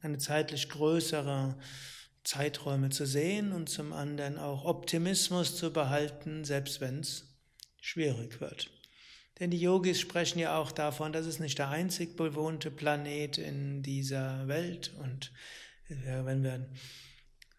eine 0.00 0.18
zeitlich 0.18 0.68
größere 0.68 1.58
Zeiträume 2.24 2.90
zu 2.90 3.04
sehen 3.04 3.52
und 3.52 3.68
zum 3.68 3.92
anderen 3.92 4.38
auch 4.38 4.64
Optimismus 4.64 5.56
zu 5.56 5.72
behalten, 5.72 6.44
selbst 6.44 6.80
wenn 6.80 7.00
es 7.00 7.26
schwierig 7.80 8.40
wird. 8.40 8.70
Denn 9.42 9.50
die 9.50 9.60
Yogis 9.60 9.98
sprechen 9.98 10.38
ja 10.38 10.56
auch 10.56 10.70
davon, 10.70 11.12
dass 11.12 11.26
es 11.26 11.40
nicht 11.40 11.58
der 11.58 11.68
einzig 11.68 12.16
bewohnte 12.16 12.70
Planet 12.70 13.38
in 13.38 13.82
dieser 13.82 14.46
Welt 14.46 14.92
und 15.02 15.32
wenn 15.88 16.44
wir 16.44 16.68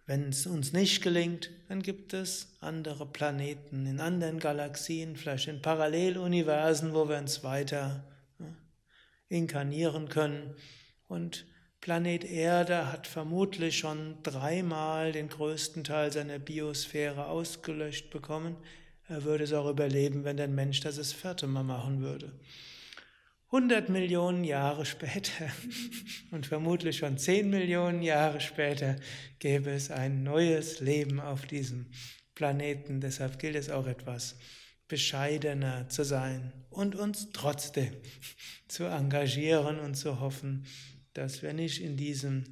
wenn 0.06 0.30
es 0.30 0.48
uns 0.48 0.72
nicht 0.72 1.04
gelingt, 1.04 1.50
dann 1.68 1.82
gibt 1.82 2.14
es 2.14 2.56
andere 2.62 3.06
Planeten 3.06 3.86
in 3.86 4.00
anderen 4.00 4.40
Galaxien, 4.40 5.18
vielleicht 5.18 5.50
in 5.50 5.62
Paralleluniversen, 5.62 6.94
wo 6.94 7.10
wir 7.10 7.18
uns 7.18 7.44
weiter 7.44 8.06
inkarnieren 9.28 10.08
können. 10.08 10.56
Und 11.10 11.46
Planet 11.82 12.24
Erde 12.24 12.94
hat 12.94 13.08
vermutlich 13.08 13.78
schon 13.78 14.24
dreimal 14.24 15.12
den 15.12 15.28
größten 15.28 15.84
Teil 15.84 16.14
seiner 16.14 16.40
Biosphäre 16.40 17.28
ausgelöscht 17.28 18.10
bekommen. 18.10 18.56
Er 19.14 19.26
würde 19.26 19.44
es 19.44 19.54
auch 19.54 19.70
überleben, 19.70 20.24
wenn 20.24 20.38
der 20.38 20.48
Mensch 20.48 20.80
das 20.80 20.96
das 20.96 21.14
vierte 21.14 21.46
Mal 21.46 21.62
machen 21.62 22.02
würde. 22.02 22.32
100 23.52 23.88
Millionen 23.90 24.44
Jahre 24.44 24.88
später 24.88 25.52
und 26.32 26.48
vermutlich 26.48 26.98
schon 26.98 27.20
10 27.20 27.48
Millionen 27.48 28.02
Jahre 28.02 28.42
später 28.42 28.96
gäbe 29.38 29.70
es 29.70 29.92
ein 29.92 30.24
neues 30.24 30.80
Leben 30.80 31.20
auf 31.20 31.46
diesem 31.46 31.92
Planeten. 32.34 33.02
Deshalb 33.02 33.38
gilt 33.38 33.56
es 33.56 33.70
auch 33.70 33.86
etwas 33.86 34.36
bescheidener 34.88 35.88
zu 35.90 36.04
sein 36.04 36.52
und 36.72 36.96
uns 36.96 37.30
trotzdem 37.34 37.94
zu 38.68 38.86
engagieren 38.86 39.80
und 39.80 39.94
zu 39.94 40.22
hoffen, 40.22 40.66
dass 41.14 41.44
wir 41.44 41.54
nicht 41.54 41.84
in 41.84 41.98
diesem 41.98 42.46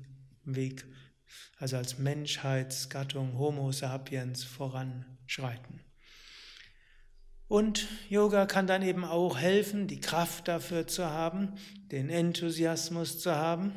Weg, 0.46 0.86
also 1.58 1.78
als 1.78 1.98
Menschheitsgattung 1.98 3.40
Homo 3.40 3.72
sapiens 3.72 4.44
voranschreiten. 4.44 5.91
Und 7.52 7.90
Yoga 8.08 8.46
kann 8.46 8.66
dann 8.66 8.82
eben 8.82 9.04
auch 9.04 9.38
helfen, 9.38 9.86
die 9.86 10.00
Kraft 10.00 10.48
dafür 10.48 10.88
zu 10.88 11.08
haben, 11.08 11.56
den 11.92 12.10
Enthusiasmus 12.10 13.20
zu 13.20 13.36
haben 13.36 13.74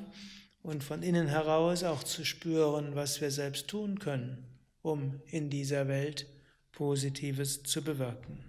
und 0.63 0.85
von 0.85 1.03
innen 1.03 1.27
heraus 1.27 1.83
auch 1.83 2.05
zu 2.05 2.25
spüren, 2.25 2.95
was 2.95 3.21
wir 3.21 3.33
selbst 3.33 3.67
tun 3.67 3.99
können, 3.99 4.47
um 4.81 5.21
in 5.27 5.51
dieser 5.51 5.89
Welt 5.89 6.29
Positives 6.71 7.65
zu 7.65 7.83
bewirken. 7.83 8.45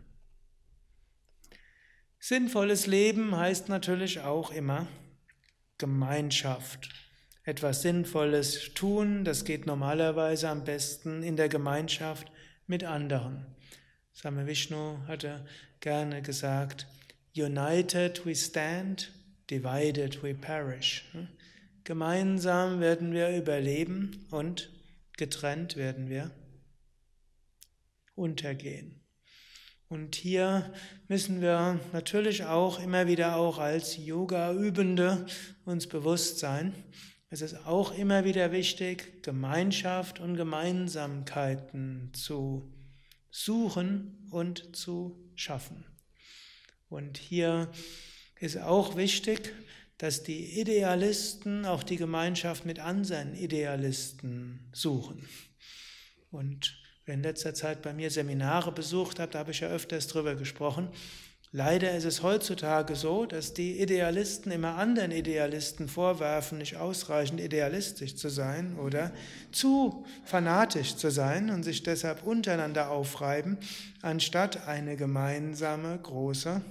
Sinnvolles 2.20 2.86
Leben 2.86 3.36
heißt 3.36 3.67
natürlich 3.67 4.20
auch 4.20 4.51
immer 4.51 4.86
Gemeinschaft. 5.79 6.89
Etwas 7.41 7.82
Sinnvolles 7.82 8.75
tun, 8.75 9.25
das 9.25 9.44
geht 9.44 9.65
normalerweise 9.65 10.50
am 10.50 10.63
besten 10.65 11.24
in 11.24 11.36
der 11.36 11.50
Gemeinschaft 11.50 12.32
mit 12.67 12.84
anderen. 12.84 13.55
Same 14.17 14.48
Vishnu 14.48 14.98
hatte 15.07 15.45
gerne 15.81 16.22
gesagt, 16.22 16.88
United 17.36 18.25
we 18.25 18.34
stand, 18.34 19.12
divided 19.51 20.24
we 20.24 20.34
perish. 20.34 21.03
Gemeinsam 21.84 22.79
werden 22.79 23.12
wir 23.12 23.36
überleben 23.36 24.25
und 24.31 24.72
getrennt 25.17 25.75
werden 25.75 26.10
wir 26.10 26.31
untergehen. 28.15 29.01
Und 29.89 30.15
hier 30.15 30.74
müssen 31.10 31.41
wir 31.41 31.81
natürlich 31.91 32.45
auch 32.45 32.81
immer 32.81 33.07
wieder 33.07 33.36
auch 33.36 33.60
als 33.60 33.98
Yoga-Übende 33.98 35.25
uns 35.65 35.88
bewusst 35.88 36.39
sein. 36.39 36.74
Es 37.29 37.41
ist 37.41 37.65
auch 37.67 37.93
immer 37.93 38.24
wieder 38.24 38.53
wichtig, 38.53 39.24
Gemeinschaft 39.24 40.22
und 40.22 40.38
Gemeinsamkeiten 40.38 42.13
zu 42.13 42.72
suchen 43.36 44.30
und 44.32 44.75
zu 44.77 45.30
schaffen. 45.36 45.84
Und 46.88 47.18
hier 47.18 47.70
ist 48.39 48.58
auch 48.58 48.96
wichtig, 48.96 49.54
dass 49.98 50.24
die 50.24 50.60
Idealisten 50.60 51.65
auch 51.65 51.84
die 51.84 51.98
Gemeinschaft 51.98 52.65
mit 52.65 52.80
anderen 52.80 53.36
Idealisten 53.36 54.70
suchen. 54.72 55.27
Und 56.32 56.77
in 57.06 57.24
letzter 57.24 57.54
Zeit 57.54 57.82
bei 57.82 57.94
mir 57.94 58.10
Seminare 58.10 58.72
besucht 58.72 59.20
hat, 59.20 59.36
da 59.36 59.39
habe 59.39 59.51
ich 59.51 59.60
ja 59.60 59.68
öfters 59.68 60.08
darüber 60.08 60.36
gesprochen, 60.36 60.88
Leider 61.58 61.96
ist 61.96 62.04
es 62.04 62.22
heutzutage 62.22 62.98
so, 62.98 63.26
dass 63.26 63.54
die 63.54 63.80
Idealisten 63.80 64.52
immer 64.52 64.76
anderen 64.76 65.12
Idealisten 65.12 65.88
vorwerfen, 65.88 66.58
nicht 66.58 66.76
ausreichend 66.76 67.40
idealistisch 67.40 68.18
zu 68.18 68.28
sein 68.28 68.78
oder 68.78 69.14
zu 69.54 70.06
fanatisch 70.26 70.98
zu 70.98 71.10
sein 71.10 71.50
und 71.50 71.64
sich 71.64 71.82
deshalb 71.82 72.24
untereinander 72.28 72.92
aufreiben, 72.92 73.58
anstatt 74.02 74.68
eine 74.68 74.98
gemeinsame 74.98 75.98
große 75.98 76.62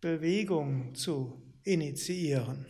Bewegung 0.00 0.92
zu 0.96 1.40
initiieren. 1.62 2.66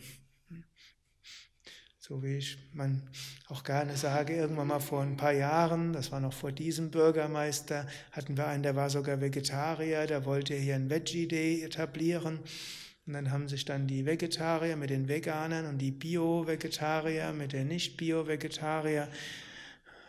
So 2.13 2.21
wie 2.21 2.37
ich 2.37 2.59
man 2.73 3.01
auch 3.47 3.63
gerne 3.63 3.97
sage, 3.97 4.35
irgendwann 4.35 4.67
mal 4.67 4.79
vor 4.79 5.01
ein 5.01 5.17
paar 5.17 5.31
Jahren, 5.31 5.93
das 5.93 6.11
war 6.11 6.19
noch 6.19 6.31
vor 6.31 6.51
diesem 6.51 6.91
Bürgermeister, 6.91 7.87
hatten 8.11 8.37
wir 8.37 8.45
einen, 8.45 8.61
der 8.61 8.75
war 8.75 8.91
sogar 8.91 9.19
Vegetarier, 9.19 10.05
der 10.05 10.23
wollte 10.23 10.53
hier 10.53 10.75
ein 10.75 10.91
Veggie 10.91 11.27
Day 11.27 11.63
etablieren. 11.63 12.37
Und 13.07 13.13
dann 13.13 13.31
haben 13.31 13.47
sich 13.47 13.65
dann 13.65 13.87
die 13.87 14.05
Vegetarier 14.05 14.75
mit 14.75 14.91
den 14.91 15.07
Veganern 15.07 15.65
und 15.65 15.79
die 15.79 15.89
Bio-Vegetarier 15.89 17.33
mit 17.33 17.51
den 17.51 17.69
Nicht-Bio-Vegetarier 17.69 19.07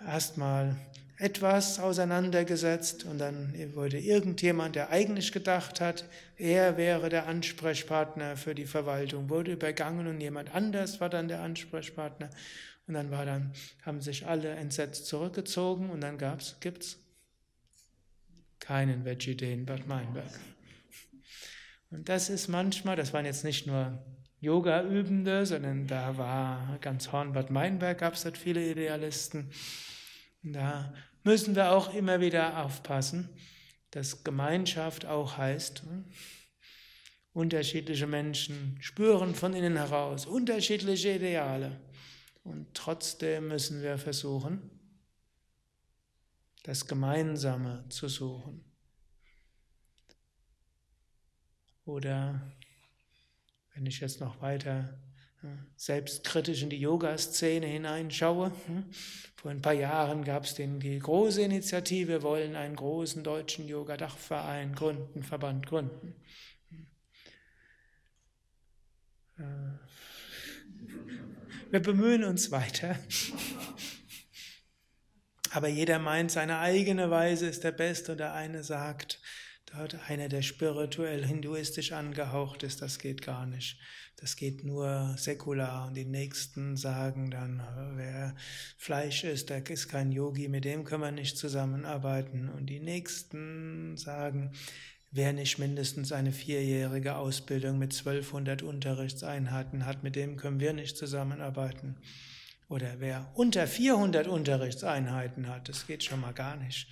erstmal 0.07 0.77
etwas 1.25 1.79
auseinandergesetzt 1.79 3.05
und 3.05 3.17
dann 3.17 3.55
wurde 3.75 3.99
irgendjemand, 3.99 4.77
der 4.77 4.91
eigentlich 4.91 5.33
gedacht 5.33 5.81
hat, 5.81 6.05
er 6.37 6.77
wäre 6.77 7.09
der 7.09 7.27
Ansprechpartner 7.27 8.37
für 8.37 8.55
die 8.55 8.67
Verwaltung, 8.67 9.31
wurde 9.31 9.53
übergangen 9.53 10.07
und 10.07 10.21
jemand 10.21 10.55
anders 10.55 11.01
war 11.01 11.09
dann 11.09 11.29
der 11.29 11.41
Ansprechpartner 11.41 12.29
und 12.87 12.93
dann 12.93 13.11
war 13.11 13.25
dann, 13.25 13.55
haben 13.87 14.03
sich 14.03 14.27
alle 14.27 14.51
entsetzt 14.51 15.07
zurückgezogen 15.07 15.89
und 15.89 16.03
dann 16.03 16.19
gab's, 16.19 16.57
gibt's 16.61 16.99
keinen 18.61 19.07
Veggie 19.07 19.35
Day 19.35 19.55
in 19.55 19.65
Bad 19.65 19.87
Meinberg. 19.87 20.39
Und 21.91 22.11
das 22.11 22.29
ist 22.29 22.49
manchmal, 22.49 22.97
das 22.97 23.15
waren 23.15 23.25
jetzt 23.25 23.45
nicht 23.45 23.67
nur 23.67 23.99
Yoga-Übende, 24.41 25.47
sondern 25.47 25.87
da 25.87 26.19
war 26.19 26.77
ganz 26.83 27.13
Horn-Bad 27.13 27.51
Meinberg, 27.51 27.97
gab 27.97 28.13
es 28.13 28.25
dort 28.25 28.37
viele 28.37 28.63
Idealisten. 28.71 29.51
Da 30.43 30.93
müssen 31.25 31.57
wir 31.57 31.73
auch 31.73 31.93
immer 31.95 32.21
wieder 32.21 32.65
aufpassen, 32.65 33.29
dass 33.91 34.25
Gemeinschaft 34.25 35.07
auch 35.07 35.37
heißt, 35.37 35.83
hm, 35.83 36.05
unterschiedliche 37.33 38.07
Menschen 38.07 38.77
spüren 38.81 39.35
von 39.35 39.55
innen 39.55 39.77
heraus 39.77 40.27
unterschiedliche 40.27 41.17
Ideale. 41.17 41.81
Und 42.45 42.75
trotzdem 42.75 43.49
müssen 43.49 43.83
wir 43.83 43.99
versuchen, 43.99 44.71
das 46.63 46.87
Gemeinsame 46.87 47.85
zu 47.89 48.09
suchen. 48.09 48.65
Oder 51.85 52.53
wenn 53.75 53.87
ich 53.87 54.01
jetzt 54.01 54.21
noch 54.21 54.41
weiter 54.41 54.99
selbstkritisch 55.77 56.63
in 56.63 56.71
die 56.71 56.79
Yoga-Szene 56.79 57.67
hineinschaue. 57.67 58.53
Hm? 58.67 58.85
Vor 59.37 59.51
ein 59.51 59.61
paar 59.61 59.75
Jahren 59.75 60.25
gab 60.25 60.45
es 60.45 60.55
die 60.55 60.99
große 60.99 61.43
Initiative, 61.43 62.09
wir 62.09 62.23
wollen 62.23 62.57
einen 62.57 62.77
großen 62.77 63.23
deutschen 63.23 63.69
Yoga-Dachverein 63.69 64.75
gründen, 64.75 65.23
Verband 65.23 65.67
gründen. 65.67 66.15
Äh, 69.39 69.43
wir 71.71 71.81
bemühen 71.81 72.25
uns 72.25 72.51
weiter. 72.51 72.97
Aber 75.51 75.69
jeder 75.69 75.99
meint, 75.99 76.31
seine 76.31 76.59
eigene 76.59 77.11
Weise 77.11 77.47
ist 77.47 77.65
der 77.65 77.73
Beste 77.73 78.13
und 78.13 78.19
der 78.19 78.33
eine 78.33 78.65
sagt, 78.65 79.21
dort 79.77 79.97
einer, 80.09 80.29
der 80.29 80.43
spirituell 80.43 81.25
hinduistisch 81.25 81.93
angehaucht 81.93 82.63
ist, 82.63 82.83
das 82.83 82.99
geht 82.99 83.23
gar 83.23 83.47
nicht 83.47 83.79
das 84.17 84.37
geht 84.37 84.65
nur 84.65 85.15
säkular. 85.19 85.89
Und 85.89 85.95
die 85.95 86.05
Nächsten 86.05 86.77
sagen 86.77 87.31
dann, 87.31 87.63
wer 87.97 88.35
Fleisch 88.79 89.25
isst, 89.25 89.51
der 89.51 89.69
ist 89.69 89.89
kein 89.89 90.13
Yogi, 90.13 90.49
mit 90.49 90.65
dem 90.65 90.85
können 90.85 91.03
wir 91.03 91.11
nicht 91.11 91.37
zusammenarbeiten. 91.37 92.49
Und 92.49 92.67
die 92.67 92.81
Nächsten 92.81 93.97
sagen, 93.97 94.53
wer 95.11 95.33
nicht 95.33 95.59
mindestens 95.59 96.13
eine 96.13 96.33
vierjährige 96.33 97.17
Ausbildung 97.17 97.79
mit 97.79 97.93
1200 97.93 98.63
Unterrichtseinheiten 98.63 99.85
hat, 99.85 100.03
mit 100.03 100.17
dem 100.17 100.37
können 100.37 100.61
wir 100.61 100.73
nicht 100.73 100.97
zusammenarbeiten. 100.97 101.97
Oder 102.69 102.95
wer 102.99 103.31
unter 103.35 103.67
400 103.67 104.27
Unterrichtseinheiten 104.27 105.49
hat, 105.49 105.69
das 105.69 105.87
geht 105.87 106.03
schon 106.03 106.21
mal 106.21 106.33
gar 106.33 106.57
nicht. 106.57 106.87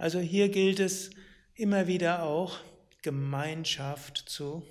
Also 0.00 0.18
hier 0.18 0.48
gilt 0.48 0.80
es 0.80 1.10
immer 1.52 1.86
wieder 1.86 2.22
auch, 2.22 2.58
Gemeinschaft 3.02 4.16
zu 4.16 4.66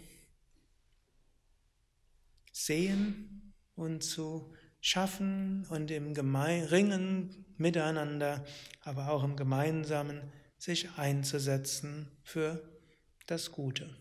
sehen 2.52 3.54
und 3.76 4.04
zu 4.04 4.52
schaffen 4.82 5.68
und 5.70 5.92
im 5.92 6.16
Ringen 6.36 7.46
miteinander, 7.58 8.44
aber 8.82 9.12
auch 9.12 9.24
im 9.24 9.36
Gemeinsamen 9.36 10.20
sich 10.58 10.90
einzusetzen 10.98 12.10
für 12.24 12.68
das 13.28 13.52
Gute. 13.52 13.96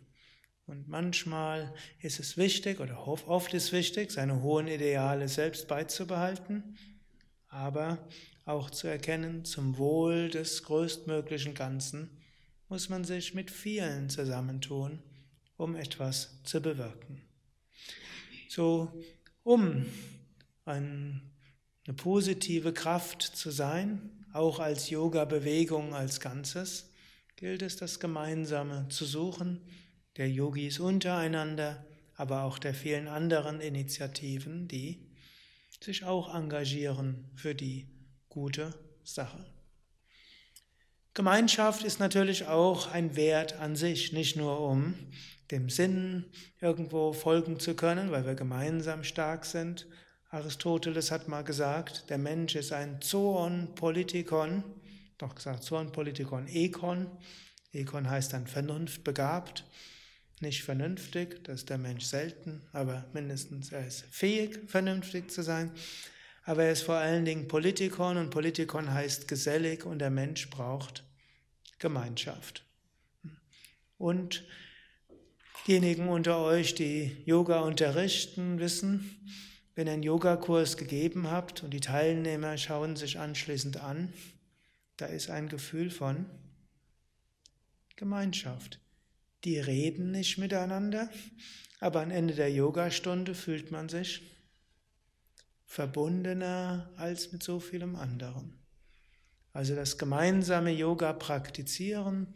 Und 0.64 0.88
manchmal 0.88 1.74
ist 2.00 2.20
es 2.20 2.38
wichtig 2.38 2.80
oder 2.80 3.06
oft 3.06 3.52
ist 3.52 3.72
wichtig, 3.72 4.12
seine 4.12 4.40
hohen 4.40 4.66
Ideale 4.66 5.28
selbst 5.28 5.68
beizubehalten, 5.68 6.78
aber 7.48 7.98
auch 8.48 8.70
zu 8.70 8.86
erkennen, 8.86 9.44
zum 9.44 9.76
Wohl 9.76 10.30
des 10.30 10.62
größtmöglichen 10.62 11.54
Ganzen 11.54 12.08
muss 12.70 12.88
man 12.88 13.04
sich 13.04 13.34
mit 13.34 13.50
vielen 13.50 14.08
zusammentun, 14.08 15.02
um 15.58 15.76
etwas 15.76 16.42
zu 16.44 16.62
bewirken. 16.62 17.20
So, 18.48 18.90
um 19.42 19.84
eine 20.64 21.20
positive 21.96 22.72
Kraft 22.72 23.22
zu 23.22 23.50
sein, 23.50 24.24
auch 24.32 24.60
als 24.60 24.88
Yoga-Bewegung 24.88 25.94
als 25.94 26.18
Ganzes, 26.20 26.90
gilt 27.36 27.60
es, 27.60 27.76
das 27.76 28.00
Gemeinsame 28.00 28.86
zu 28.88 29.04
suchen, 29.04 29.60
der 30.16 30.30
Yogis 30.30 30.80
untereinander, 30.80 31.84
aber 32.16 32.44
auch 32.44 32.58
der 32.58 32.72
vielen 32.72 33.08
anderen 33.08 33.60
Initiativen, 33.60 34.68
die 34.68 35.06
sich 35.80 36.04
auch 36.04 36.34
engagieren 36.34 37.30
für 37.36 37.54
die 37.54 37.86
gute 38.28 38.74
Sache. 39.04 39.44
Gemeinschaft 41.14 41.82
ist 41.82 41.98
natürlich 41.98 42.46
auch 42.46 42.92
ein 42.92 43.16
Wert 43.16 43.54
an 43.54 43.74
sich, 43.74 44.12
nicht 44.12 44.36
nur 44.36 44.60
um 44.60 44.94
dem 45.50 45.68
Sinn 45.68 46.26
irgendwo 46.60 47.12
folgen 47.12 47.58
zu 47.58 47.74
können, 47.74 48.10
weil 48.10 48.26
wir 48.26 48.34
gemeinsam 48.34 49.02
stark 49.02 49.44
sind. 49.44 49.86
Aristoteles 50.30 51.10
hat 51.10 51.26
mal 51.26 51.42
gesagt, 51.42 52.10
der 52.10 52.18
Mensch 52.18 52.54
ist 52.54 52.72
ein 52.72 53.00
Zoon 53.00 53.74
Politikon, 53.74 54.62
doch 55.16 55.34
gesagt 55.34 55.64
Zoon 55.64 55.90
Politikon 55.90 56.46
Ekon. 56.46 57.10
Ekon 57.72 58.08
heißt 58.08 58.32
dann 58.32 58.46
Vernunft 58.46 59.04
begabt, 59.04 59.64
nicht 60.40 60.62
vernünftig, 60.62 61.42
das 61.44 61.60
ist 61.60 61.70
der 61.70 61.78
Mensch 61.78 62.04
selten, 62.04 62.62
aber 62.72 63.06
mindestens 63.12 63.72
er 63.72 63.86
ist 63.86 64.04
fähig, 64.10 64.60
vernünftig 64.68 65.30
zu 65.30 65.42
sein. 65.42 65.72
Aber 66.48 66.64
er 66.64 66.72
ist 66.72 66.80
vor 66.80 66.94
allen 66.94 67.26
Dingen 67.26 67.46
Politikon 67.46 68.16
und 68.16 68.30
Politikon 68.30 68.90
heißt 68.90 69.28
gesellig 69.28 69.84
und 69.84 69.98
der 69.98 70.08
Mensch 70.08 70.48
braucht 70.48 71.04
Gemeinschaft. 71.78 72.64
Und 73.98 74.46
diejenigen 75.66 76.08
unter 76.08 76.38
euch, 76.38 76.74
die 76.74 77.14
Yoga 77.26 77.60
unterrichten, 77.60 78.60
wissen, 78.60 79.20
wenn 79.74 79.88
ihr 79.88 79.92
einen 79.92 80.02
Yogakurs 80.02 80.78
gegeben 80.78 81.30
habt 81.30 81.62
und 81.64 81.74
die 81.74 81.80
Teilnehmer 81.80 82.56
schauen 82.56 82.96
sich 82.96 83.18
anschließend 83.18 83.82
an, 83.82 84.10
da 84.96 85.04
ist 85.04 85.28
ein 85.28 85.50
Gefühl 85.50 85.90
von 85.90 86.24
Gemeinschaft. 87.96 88.80
Die 89.44 89.58
reden 89.58 90.12
nicht 90.12 90.38
miteinander, 90.38 91.10
aber 91.78 92.00
am 92.00 92.10
Ende 92.10 92.32
der 92.32 92.50
Yogastunde 92.50 93.34
fühlt 93.34 93.70
man 93.70 93.90
sich 93.90 94.22
verbundener 95.68 96.90
als 96.96 97.30
mit 97.30 97.42
so 97.42 97.60
vielem 97.60 97.94
anderen. 97.94 98.58
Also 99.52 99.76
das 99.76 99.98
gemeinsame 99.98 100.72
Yoga 100.72 101.12
praktizieren 101.12 102.34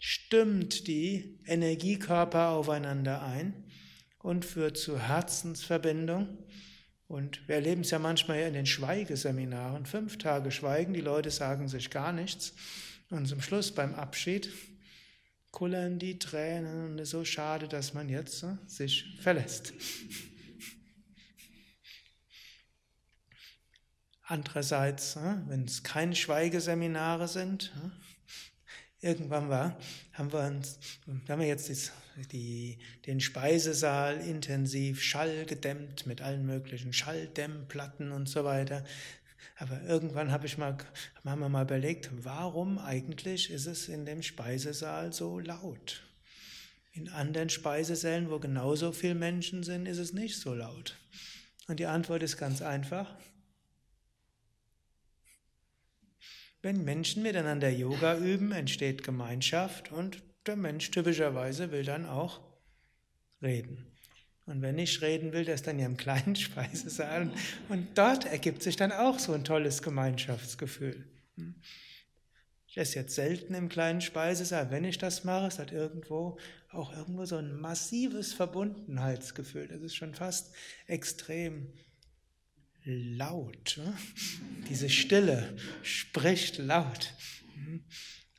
stimmt 0.00 0.88
die 0.88 1.40
Energiekörper 1.46 2.48
aufeinander 2.48 3.22
ein 3.22 3.64
und 4.18 4.44
führt 4.44 4.76
zu 4.76 4.98
Herzensverbindung. 4.98 6.36
Und 7.06 7.46
wir 7.46 7.54
erleben 7.56 7.82
es 7.82 7.90
ja 7.90 8.00
manchmal 8.00 8.40
in 8.40 8.54
den 8.54 8.66
Schweigeseminaren, 8.66 9.86
fünf 9.86 10.18
Tage 10.18 10.50
Schweigen, 10.50 10.94
die 10.94 11.00
Leute 11.00 11.30
sagen 11.30 11.68
sich 11.68 11.90
gar 11.90 12.12
nichts. 12.12 12.54
Und 13.08 13.26
zum 13.28 13.40
Schluss 13.40 13.72
beim 13.72 13.94
Abschied 13.94 14.50
kullern 15.52 16.00
die 16.00 16.18
Tränen 16.18 16.86
und 16.86 16.98
es 16.98 17.08
ist 17.08 17.10
so 17.12 17.24
schade, 17.24 17.68
dass 17.68 17.94
man 17.94 18.08
jetzt 18.08 18.42
äh, 18.42 18.56
sich 18.66 19.16
verlässt. 19.20 19.72
Andererseits, 24.26 25.16
wenn 25.46 25.64
es 25.64 25.82
keine 25.82 26.16
Schweigeseminare 26.16 27.28
sind, 27.28 27.72
Irgendwann 29.04 29.50
war, 29.50 29.76
haben 30.14 30.32
wir 30.32 30.46
uns, 30.46 30.78
haben 31.28 31.38
wir 31.38 31.46
jetzt 31.46 31.68
die, 31.68 32.26
die, 32.32 32.78
den 33.04 33.20
Speisesaal 33.20 34.16
intensiv 34.16 35.02
schallgedämmt 35.02 36.06
mit 36.06 36.22
allen 36.22 36.46
möglichen 36.46 36.94
Schalldämmplatten 36.94 38.12
und 38.12 38.30
so 38.30 38.44
weiter. 38.44 38.82
Aber 39.58 39.82
irgendwann 39.82 40.32
habe 40.32 40.46
ich 40.46 40.56
mal, 40.56 40.78
haben 41.22 41.40
wir 41.40 41.50
mal 41.50 41.64
überlegt, 41.64 42.08
warum 42.24 42.78
eigentlich 42.78 43.50
ist 43.50 43.66
es 43.66 43.88
in 43.90 44.06
dem 44.06 44.22
Speisesaal 44.22 45.12
so 45.12 45.38
laut? 45.38 46.02
In 46.94 47.10
anderen 47.10 47.50
Speisesälen, 47.50 48.30
wo 48.30 48.38
genauso 48.38 48.92
viele 48.92 49.16
Menschen 49.16 49.64
sind, 49.64 49.84
ist 49.84 49.98
es 49.98 50.14
nicht 50.14 50.38
so 50.38 50.54
laut. 50.54 50.96
Und 51.68 51.78
die 51.78 51.86
Antwort 51.86 52.22
ist 52.22 52.38
ganz 52.38 52.62
einfach. 52.62 53.14
Wenn 56.64 56.82
Menschen 56.82 57.22
miteinander 57.22 57.68
Yoga 57.68 58.16
üben, 58.16 58.50
entsteht 58.50 59.02
Gemeinschaft 59.02 59.92
und 59.92 60.22
der 60.46 60.56
Mensch 60.56 60.90
typischerweise 60.90 61.70
will 61.72 61.84
dann 61.84 62.06
auch 62.06 62.40
reden. 63.42 63.84
Und 64.46 64.62
wenn 64.62 64.78
ich 64.78 65.02
reden 65.02 65.34
will, 65.34 65.44
der 65.44 65.56
ist 65.56 65.66
dann 65.66 65.78
ja 65.78 65.84
im 65.84 65.98
kleinen 65.98 66.36
Speisesaal. 66.36 67.30
Und 67.68 67.98
dort 67.98 68.24
ergibt 68.24 68.62
sich 68.62 68.76
dann 68.76 68.92
auch 68.92 69.18
so 69.18 69.34
ein 69.34 69.44
tolles 69.44 69.82
Gemeinschaftsgefühl. 69.82 71.04
Ich 72.66 72.78
esse 72.78 72.98
jetzt 72.98 73.14
selten 73.14 73.52
im 73.52 73.68
kleinen 73.68 74.00
Speisesaal. 74.00 74.70
Wenn 74.70 74.84
ich 74.84 74.96
das 74.96 75.22
mache, 75.22 75.48
es 75.48 75.58
hat 75.58 75.70
irgendwo 75.70 76.38
auch 76.70 76.96
irgendwo 76.96 77.26
so 77.26 77.36
ein 77.36 77.60
massives 77.60 78.32
Verbundenheitsgefühl. 78.32 79.68
Das 79.68 79.82
ist 79.82 79.96
schon 79.96 80.14
fast 80.14 80.54
extrem 80.86 81.74
laut. 82.84 83.76
Ne? 83.78 83.96
Diese 84.68 84.88
Stille 84.88 85.56
spricht 85.82 86.58
laut. 86.58 87.14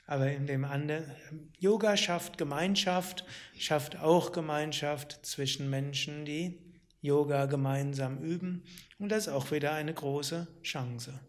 Aber 0.08 0.31
in 0.31 0.45
dem 0.45 0.65
anderen, 0.65 1.12
Yoga 1.58 1.97
schafft 1.97 2.38
Gemeinschaft, 2.38 3.25
schafft 3.58 3.97
auch 3.97 4.31
Gemeinschaft 4.31 5.25
zwischen 5.25 5.69
Menschen, 5.69 6.25
die 6.25 6.62
Yoga 7.01 7.45
gemeinsam 7.47 8.19
üben. 8.19 8.63
Und 8.99 9.10
das 9.10 9.27
ist 9.27 9.34
auch 9.34 9.51
wieder 9.51 9.73
eine 9.73 9.93
große 9.93 10.47
Chance. 10.62 11.19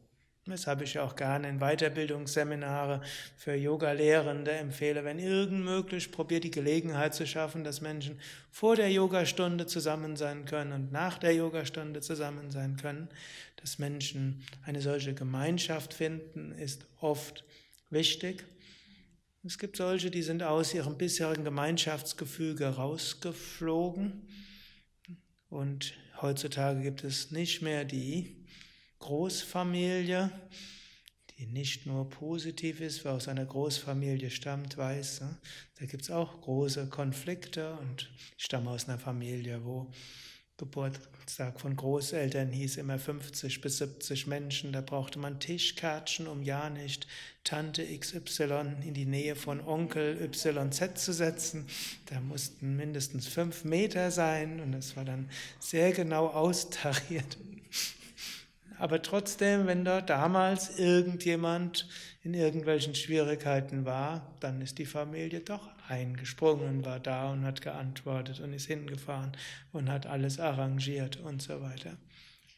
Das 0.49 0.69
habe 0.69 0.85
ich 0.85 0.97
auch 1.01 1.17
gerne 1.17 1.49
in 1.49 1.59
Weiterbildungsseminare 1.59 3.01
für 3.37 3.57
Yoga-Lehrende 3.57 4.53
empfehle, 4.53 5.05
wenn 5.05 5.19
irgend 5.19 5.65
möglich, 5.65 6.13
probiert 6.13 6.45
die 6.45 6.53
Gelegenheit 6.53 7.17
zu 7.17 7.27
schaffen, 7.27 7.65
dass 7.65 7.81
Menschen 7.81 8.21
vor 8.53 8.77
der 8.77 8.93
Yogastunde 8.93 9.67
zusammen 9.67 10.15
sein 10.15 10.45
können 10.45 10.71
und 10.71 10.93
nach 10.93 11.19
der 11.19 11.35
Yogastunde 11.35 12.01
zusammen 12.01 12.53
sein 12.53 12.77
können. 12.77 13.09
Dass 13.57 13.81
Menschen 13.81 14.45
eine 14.65 14.81
solche 14.81 15.15
Gemeinschaft 15.15 15.93
finden, 15.93 16.53
ist 16.53 16.87
oft 17.01 17.43
wichtig. 17.91 18.45
Es 19.45 19.59
gibt 19.59 19.77
solche, 19.77 20.13
die 20.13 20.23
sind 20.23 20.45
aus 20.45 20.73
ihrem 20.75 20.97
bisherigen 20.97 21.43
Gemeinschaftsgefüge 21.43 22.69
rausgeflogen. 22.69 24.29
Und 25.51 25.95
heutzutage 26.23 26.83
gibt 26.83 27.03
es 27.03 27.33
nicht 27.33 27.63
mehr 27.63 27.85
die 27.85 28.36
Großfamilie, 29.07 30.33
die 31.39 31.47
nicht 31.47 31.87
nur 31.87 32.11
positiv 32.11 32.81
ist, 32.81 33.05
wer 33.05 33.13
aus 33.13 33.29
einer 33.29 33.45
Großfamilie 33.45 34.31
stammt, 34.31 34.77
weiß, 34.77 35.21
ne? 35.21 35.39
da 35.79 35.87
gibt 35.87 36.03
es 36.03 36.11
auch 36.11 36.41
große 36.41 36.89
Konflikte 36.89 37.75
und 37.75 38.11
ich 38.37 38.45
stamme 38.45 38.69
aus 38.69 38.89
einer 38.89 38.99
Familie, 38.99 39.65
wo 39.65 39.93
Geburtstag 40.57 41.61
von 41.61 41.77
Großeltern 41.77 42.51
hieß 42.51 42.79
immer 42.79 42.99
50 42.99 43.61
bis 43.61 43.79
70 43.79 44.27
Menschen. 44.27 44.73
Da 44.73 44.81
brauchte 44.81 45.21
man 45.21 45.39
Tischkärtchen, 45.39 46.27
um 46.27 46.43
ja 46.43 46.69
nicht 46.69 47.07
Tante 47.45 47.87
XY 47.87 48.75
in 48.85 48.95
die 48.95 49.07
Nähe 49.07 49.37
von 49.37 49.61
Onkel 49.61 50.19
YZ 50.21 50.99
zu 50.99 51.13
setzen. 51.13 51.69
Da 52.07 52.19
mussten 52.19 52.75
mindestens 52.75 53.29
fünf 53.29 53.63
Meter 53.63 54.11
sein 54.11 54.59
und 54.59 54.73
das 54.73 54.97
war 54.97 55.05
dann 55.05 55.31
sehr 55.61 55.93
genau 55.93 56.27
austariert. 56.27 57.37
Aber 58.79 59.01
trotzdem, 59.01 59.67
wenn 59.67 59.85
da 59.85 60.01
damals 60.01 60.79
irgendjemand 60.79 61.89
in 62.23 62.35
irgendwelchen 62.35 62.95
Schwierigkeiten 62.95 63.85
war, 63.85 64.35
dann 64.41 64.61
ist 64.61 64.79
die 64.79 64.87
Familie 64.87 65.41
doch 65.41 65.69
eingesprungen 65.89 66.85
war 66.85 67.01
da 67.01 67.31
und 67.31 67.45
hat 67.45 67.63
geantwortet 67.63 68.41
und 68.41 68.53
ist 68.53 68.67
hingefahren 68.67 69.33
und 69.73 69.91
hat 69.91 70.07
alles 70.07 70.41
arrangiert 70.41 71.19
und 71.19 71.43
so 71.43 71.61
weiter. 71.61 71.97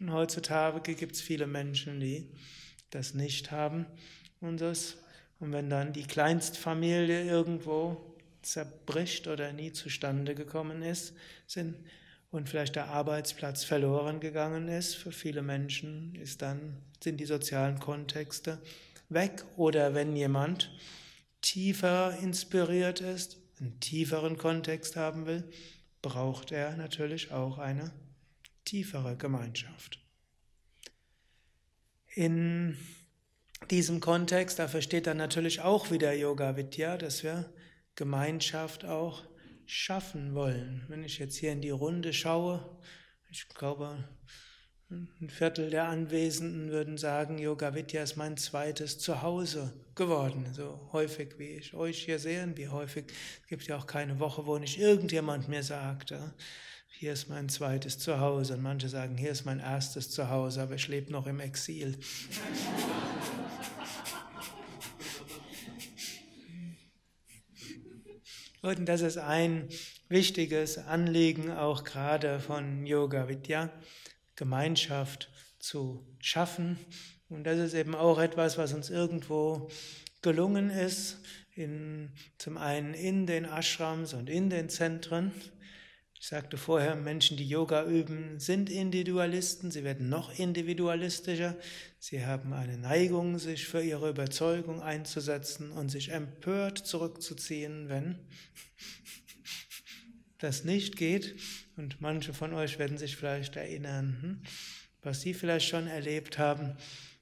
Und 0.01 0.13
heutzutage 0.13 0.95
gibt 0.95 1.15
es 1.15 1.21
viele 1.21 1.47
Menschen, 1.47 2.01
die 2.01 2.29
das 2.91 3.15
nicht 3.15 3.51
haben 3.51 3.87
und 4.41 4.61
das. 4.61 4.97
Und 5.41 5.53
wenn 5.53 5.71
dann 5.71 5.93
die 5.93 6.05
Kleinstfamilie 6.05 7.25
irgendwo 7.25 8.15
zerbricht 8.43 9.27
oder 9.27 9.53
nie 9.53 9.73
zustande 9.73 10.35
gekommen 10.35 10.83
ist, 10.83 11.15
sind 11.47 11.77
und 12.31 12.49
vielleicht 12.49 12.77
der 12.77 12.89
Arbeitsplatz 12.89 13.65
verloren 13.65 14.21
gegangen 14.21 14.69
ist, 14.69 14.95
für 14.95 15.13
viele 15.13 15.43
Menschen 15.43 16.15
ist 16.15 16.43
dann, 16.43 16.77
sind 17.03 17.19
die 17.19 17.27
sozialen 17.27 17.79
Kontexte 17.79 18.61
weg. 19.09 19.45
Oder 19.57 19.95
wenn 19.95 20.15
jemand 20.15 20.71
tiefer 21.41 22.19
inspiriert 22.19 23.01
ist, 23.01 23.39
einen 23.61 23.81
tieferen 23.81 24.37
Kontext 24.37 24.97
haben 24.97 25.27
will, 25.27 25.45
braucht 26.03 26.53
er 26.53 26.77
natürlich 26.77 27.33
auch 27.33 27.59
eine 27.59 27.93
tiefere 28.65 29.17
Gemeinschaft. 29.17 29.99
In 32.15 32.77
diesem 33.71 34.01
Kontext, 34.01 34.59
da 34.59 34.69
versteht 34.69 35.07
dann 35.07 35.17
natürlich 35.17 35.61
auch 35.61 35.91
wieder 35.91 36.13
Yoga 36.13 36.57
Vidya, 36.57 36.97
dass 36.97 37.23
wir 37.23 37.53
Gemeinschaft 37.95 38.85
auch 38.85 39.25
schaffen 39.69 40.35
wollen. 40.35 40.85
Wenn 40.89 41.05
ich 41.05 41.19
jetzt 41.19 41.37
hier 41.37 41.53
in 41.53 41.61
die 41.61 41.71
Runde 41.71 42.13
schaue, 42.15 42.79
ich 43.31 43.47
glaube, 43.51 44.03
ein 44.91 45.29
Viertel 45.29 45.69
der 45.69 45.85
Anwesenden 45.85 46.71
würden 46.71 46.97
sagen, 46.97 47.37
Yoga 47.37 47.75
Vidya 47.75 48.03
ist 48.03 48.17
mein 48.17 48.39
zweites 48.39 48.99
Zuhause 48.99 49.75
geworden. 49.95 50.47
So 50.55 50.89
häufig 50.93 51.39
wie 51.39 51.51
ich 51.51 51.75
euch 51.75 52.03
hier 52.03 52.19
sehe, 52.19 52.43
und 52.43 52.57
wie 52.57 52.69
häufig, 52.69 53.05
es 53.43 53.49
gibt 53.49 53.67
ja 53.67 53.77
auch 53.77 53.87
keine 53.87 54.19
Woche, 54.19 54.47
wo 54.47 54.57
nicht 54.57 54.79
irgendjemand 54.79 55.49
mir 55.49 55.63
sagt, 55.63 56.15
hier 56.89 57.13
ist 57.13 57.29
mein 57.29 57.51
zweites 57.51 57.99
Zuhause. 57.99 58.55
Und 58.55 58.63
manche 58.63 58.89
sagen, 58.89 59.19
hier 59.19 59.33
ist 59.33 59.45
mein 59.45 59.61
erstes 59.61 60.11
Zuhause, 60.11 60.63
aber 60.63 60.77
ich 60.77 60.89
lebe 60.89 61.13
noch 61.13 61.27
im 61.27 61.41
Exil. 61.41 61.99
Und 68.61 68.87
das 68.87 69.03
ist 69.03 69.19
ein 69.19 69.69
wichtiges 70.09 70.79
Anliegen 70.79 71.53
auch 71.53 71.85
gerade 71.85 72.41
von 72.41 72.85
Yoga 72.87 73.29
Vidya, 73.29 73.71
Gemeinschaft 74.35 75.31
zu 75.61 76.05
schaffen. 76.19 76.77
Und 77.29 77.45
das 77.45 77.59
ist 77.59 77.75
eben 77.75 77.95
auch 77.95 78.19
etwas, 78.19 78.59
was 78.59 78.73
uns 78.73 78.91
irgendwo 78.91 79.69
gelungen 80.23 80.71
ist, 80.71 81.19
in, 81.55 82.11
zum 82.39 82.57
einen 82.57 82.95
in 82.95 83.27
den 83.27 83.45
Ashrams 83.45 84.15
und 84.15 84.29
in 84.29 84.51
den 84.51 84.69
Zentren, 84.69 85.33
ich 86.21 86.27
sagte 86.27 86.57
vorher, 86.57 86.97
Menschen, 86.97 87.37
die 87.37 87.49
Yoga 87.49 87.85
üben, 87.85 88.41
sind 88.41 88.71
Individualisten, 88.71 89.71
sie 89.71 89.85
werden 89.85 90.09
noch 90.09 90.37
individualistischer, 90.37 91.57
sie 92.01 92.27
haben 92.27 92.53
eine 92.53 92.77
Neigung, 92.77 93.39
sich 93.39 93.67
für 93.67 93.81
ihre 93.81 94.11
Überzeugung 94.11 94.83
einzusetzen 94.83 95.71
und 95.71 95.91
sich 95.91 96.11
empört 96.11 96.79
zurückzuziehen, 96.79 97.89
wenn 97.89 98.19
das 100.39 100.65
nicht 100.65 100.97
geht. 100.97 101.37
Und 101.77 102.01
manche 102.01 102.35
von 102.35 102.53
euch 102.53 102.81
werden 102.81 102.99
sich 102.99 103.17
vielleicht 103.17 103.55
erinnern, 103.55 104.19
hm, 104.21 104.43
was 105.03 105.21
sie 105.21 105.35
vielleicht 105.35 105.69
schon 105.69 105.87
erlebt 105.87 106.37
haben. 106.39 106.77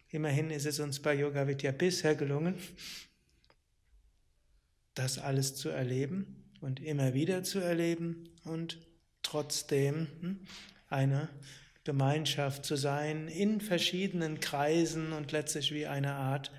Immerhin 0.09 0.51
ist 0.51 0.65
es 0.65 0.81
uns 0.81 1.01
bei 1.01 1.15
Yoga 1.15 1.47
Vidya 1.47 1.73
bisher 1.73 2.15
gelungen, 2.15 2.55
das 4.95 5.19
alles 5.19 5.55
zu 5.55 5.69
erleben 5.69 6.47
und 6.61 6.81
immer 6.81 7.13
wieder 7.13 7.43
zu 7.43 7.59
erleben 7.59 8.31
und 8.45 8.79
trotzdem 9.27 10.07
hm, 10.21 10.41
eine 10.89 11.29
Gemeinschaft 11.85 12.65
zu 12.65 12.77
sein 12.77 13.29
in 13.29 13.61
verschiedenen 13.61 14.41
Kreisen 14.41 15.12
und 15.12 15.33
letztlich 15.33 15.73
wie 15.73 15.87
eine 15.87 16.15
Art 16.15 16.51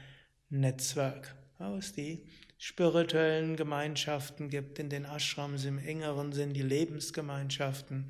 Netzwerk, 0.49 1.35
aus 1.59 1.93
die 1.93 2.25
spirituellen 2.57 3.55
Gemeinschaften 3.55 4.49
gibt, 4.49 4.79
in 4.79 4.89
den 4.89 5.05
Ashrams 5.05 5.65
im 5.65 5.77
engeren 5.77 6.31
Sinn 6.31 6.53
die 6.53 6.61
Lebensgemeinschaften, 6.61 8.09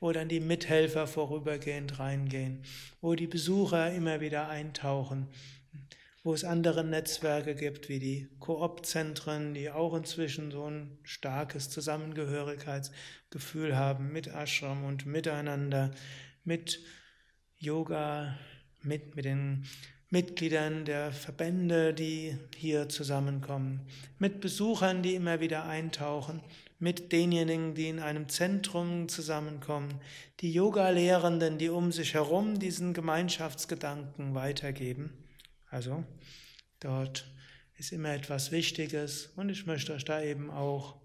wo 0.00 0.12
dann 0.12 0.28
die 0.28 0.40
Mithelfer 0.40 1.06
vorübergehend 1.06 1.98
reingehen, 1.98 2.62
wo 3.00 3.14
die 3.14 3.26
Besucher 3.26 3.92
immer 3.92 4.20
wieder 4.20 4.48
eintauchen 4.48 5.28
wo 6.26 6.34
es 6.34 6.42
andere 6.42 6.82
Netzwerke 6.82 7.54
gibt, 7.54 7.88
wie 7.88 8.00
die 8.00 8.28
Koop-Zentren, 8.40 9.54
die 9.54 9.70
auch 9.70 9.94
inzwischen 9.94 10.50
so 10.50 10.68
ein 10.68 10.98
starkes 11.04 11.70
Zusammengehörigkeitsgefühl 11.70 13.76
haben 13.76 14.12
mit 14.12 14.26
Ashram 14.26 14.84
und 14.84 15.06
miteinander, 15.06 15.92
mit 16.42 16.80
Yoga, 17.58 18.36
mit, 18.82 19.14
mit 19.14 19.24
den 19.24 19.66
Mitgliedern 20.10 20.84
der 20.84 21.12
Verbände, 21.12 21.94
die 21.94 22.36
hier 22.56 22.88
zusammenkommen, 22.88 23.82
mit 24.18 24.40
Besuchern, 24.40 25.04
die 25.04 25.14
immer 25.14 25.38
wieder 25.38 25.66
eintauchen, 25.66 26.40
mit 26.80 27.12
denjenigen, 27.12 27.76
die 27.76 27.88
in 27.88 28.00
einem 28.00 28.28
Zentrum 28.28 29.08
zusammenkommen, 29.08 30.00
die 30.40 30.52
Yoga-Lehrenden, 30.52 31.58
die 31.58 31.68
um 31.68 31.92
sich 31.92 32.14
herum 32.14 32.58
diesen 32.58 32.94
Gemeinschaftsgedanken 32.94 34.34
weitergeben. 34.34 35.12
Also 35.70 36.04
dort 36.80 37.30
ist 37.76 37.92
immer 37.92 38.14
etwas 38.14 38.52
Wichtiges 38.52 39.26
und 39.36 39.48
ich 39.50 39.66
möchte 39.66 39.92
euch 39.92 40.04
da 40.04 40.22
eben 40.22 40.50
auch 40.50 41.00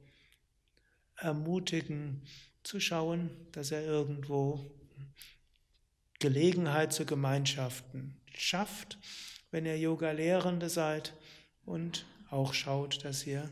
ermutigen 1.17 2.21
zu 2.63 2.79
schauen, 2.79 3.29
dass 3.51 3.71
er 3.71 3.83
irgendwo 3.83 4.71
Gelegenheit 6.19 6.93
zu 6.93 7.05
Gemeinschaften 7.05 8.21
schafft, 8.33 8.99
wenn 9.49 9.65
ihr 9.65 9.77
Yoga-Lehrende 9.77 10.69
seid 10.69 11.13
und 11.65 12.05
auch 12.29 12.53
schaut, 12.53 13.03
dass 13.03 13.25
ihr 13.25 13.51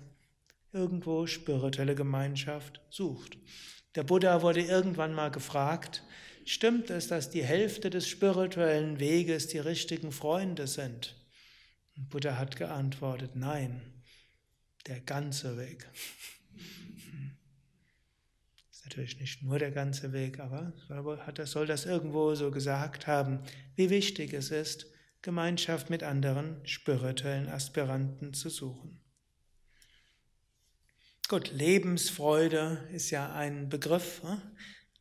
irgendwo 0.72 1.26
spirituelle 1.26 1.96
Gemeinschaft 1.96 2.82
sucht. 2.90 3.38
Der 3.96 4.04
Buddha 4.04 4.42
wurde 4.42 4.62
irgendwann 4.62 5.14
mal 5.14 5.32
gefragt, 5.32 6.04
stimmt 6.46 6.90
es, 6.90 7.08
dass 7.08 7.30
die 7.30 7.44
Hälfte 7.44 7.90
des 7.90 8.08
spirituellen 8.08 9.00
Weges 9.00 9.48
die 9.48 9.60
richtigen 9.60 10.12
Freunde 10.12 10.68
sind? 10.68 11.16
Und 11.96 12.10
Buddha 12.10 12.38
hat 12.38 12.56
geantwortet, 12.56 13.36
nein, 13.36 14.04
der 14.88 15.00
ganze 15.02 15.58
Weg. 15.58 15.88
Ist 18.72 18.86
natürlich 18.86 19.20
nicht 19.20 19.44
nur 19.44 19.60
der 19.60 19.72
ganze 19.72 20.14
Weg, 20.14 20.40
aber 20.40 20.74
soll 21.46 21.68
das 21.68 21.86
irgendwo 21.86 22.34
so 22.36 22.52
gesagt 22.52 23.08
haben, 23.08 23.40
wie 23.76 23.90
wichtig 23.90 24.34
es 24.34 24.52
ist, 24.52 24.88
Gemeinschaft 25.22 25.90
mit 25.90 26.04
anderen 26.04 26.66
spirituellen 26.66 27.50
Aspiranten 27.50 28.34
zu 28.34 28.50
suchen. 28.50 29.02
Gut, 31.28 31.52
Lebensfreude 31.52 32.88
ist 32.92 33.12
ja 33.12 33.32
ein 33.34 33.70
Begriff, 33.70 34.24
hm, 34.24 34.42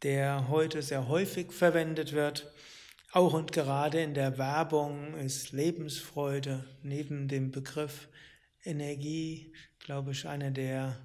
der 0.02 0.48
heute 0.48 0.82
sehr 0.82 1.08
häufig 1.08 1.52
verwendet 1.52 2.12
wird. 2.12 2.52
Auch 3.12 3.32
und 3.32 3.52
gerade 3.52 4.00
in 4.00 4.14
der 4.14 4.38
Werbung 4.38 5.14
ist 5.14 5.52
Lebensfreude 5.52 6.64
neben 6.82 7.28
dem 7.28 7.50
Begriff 7.50 8.08
Energie, 8.64 9.52
glaube 9.78 10.12
ich, 10.12 10.26
einer 10.26 10.50
der 10.50 10.98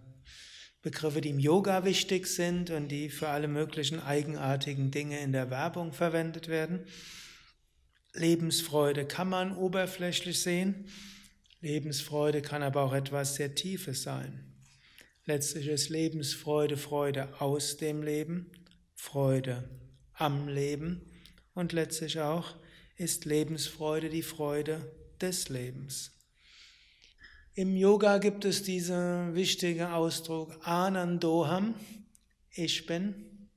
Begriffe, 0.81 1.21
die 1.21 1.29
im 1.29 1.39
Yoga 1.39 1.85
wichtig 1.85 2.27
sind 2.27 2.69
und 2.69 2.89
die 2.89 3.09
für 3.09 3.29
alle 3.29 3.47
möglichen 3.47 4.01
eigenartigen 4.01 4.91
Dinge 4.91 5.21
in 5.21 5.31
der 5.31 5.49
Werbung 5.49 5.93
verwendet 5.93 6.49
werden. 6.49 6.85
Lebensfreude 8.13 9.05
kann 9.05 9.29
man 9.29 9.55
oberflächlich 9.55 10.41
sehen. 10.41 10.89
Lebensfreude 11.61 12.41
kann 12.41 12.61
aber 12.61 12.83
auch 12.83 12.93
etwas 12.93 13.35
sehr 13.35 13.55
Tiefes 13.55 14.03
sein. 14.03 14.53
Letztlich 15.25 15.69
ist 15.69 15.87
Lebensfreude 15.87 16.75
Freude 16.75 17.29
aus 17.39 17.77
dem 17.77 18.03
Leben, 18.03 18.51
Freude 19.03 19.69
am 20.13 20.47
Leben 20.47 21.01
und 21.53 21.73
letztlich 21.73 22.21
auch 22.21 22.55
ist 22.95 23.25
Lebensfreude 23.25 24.09
die 24.09 24.23
Freude 24.23 24.95
des 25.19 25.49
Lebens. 25.49 26.11
Im 27.53 27.75
Yoga 27.75 28.17
gibt 28.17 28.45
es 28.45 28.63
diesen 28.63 29.35
wichtigen 29.35 29.87
Ausdruck 29.87 30.57
Anandoham, 30.65 31.75
ich 32.49 32.85
bin 32.85 33.49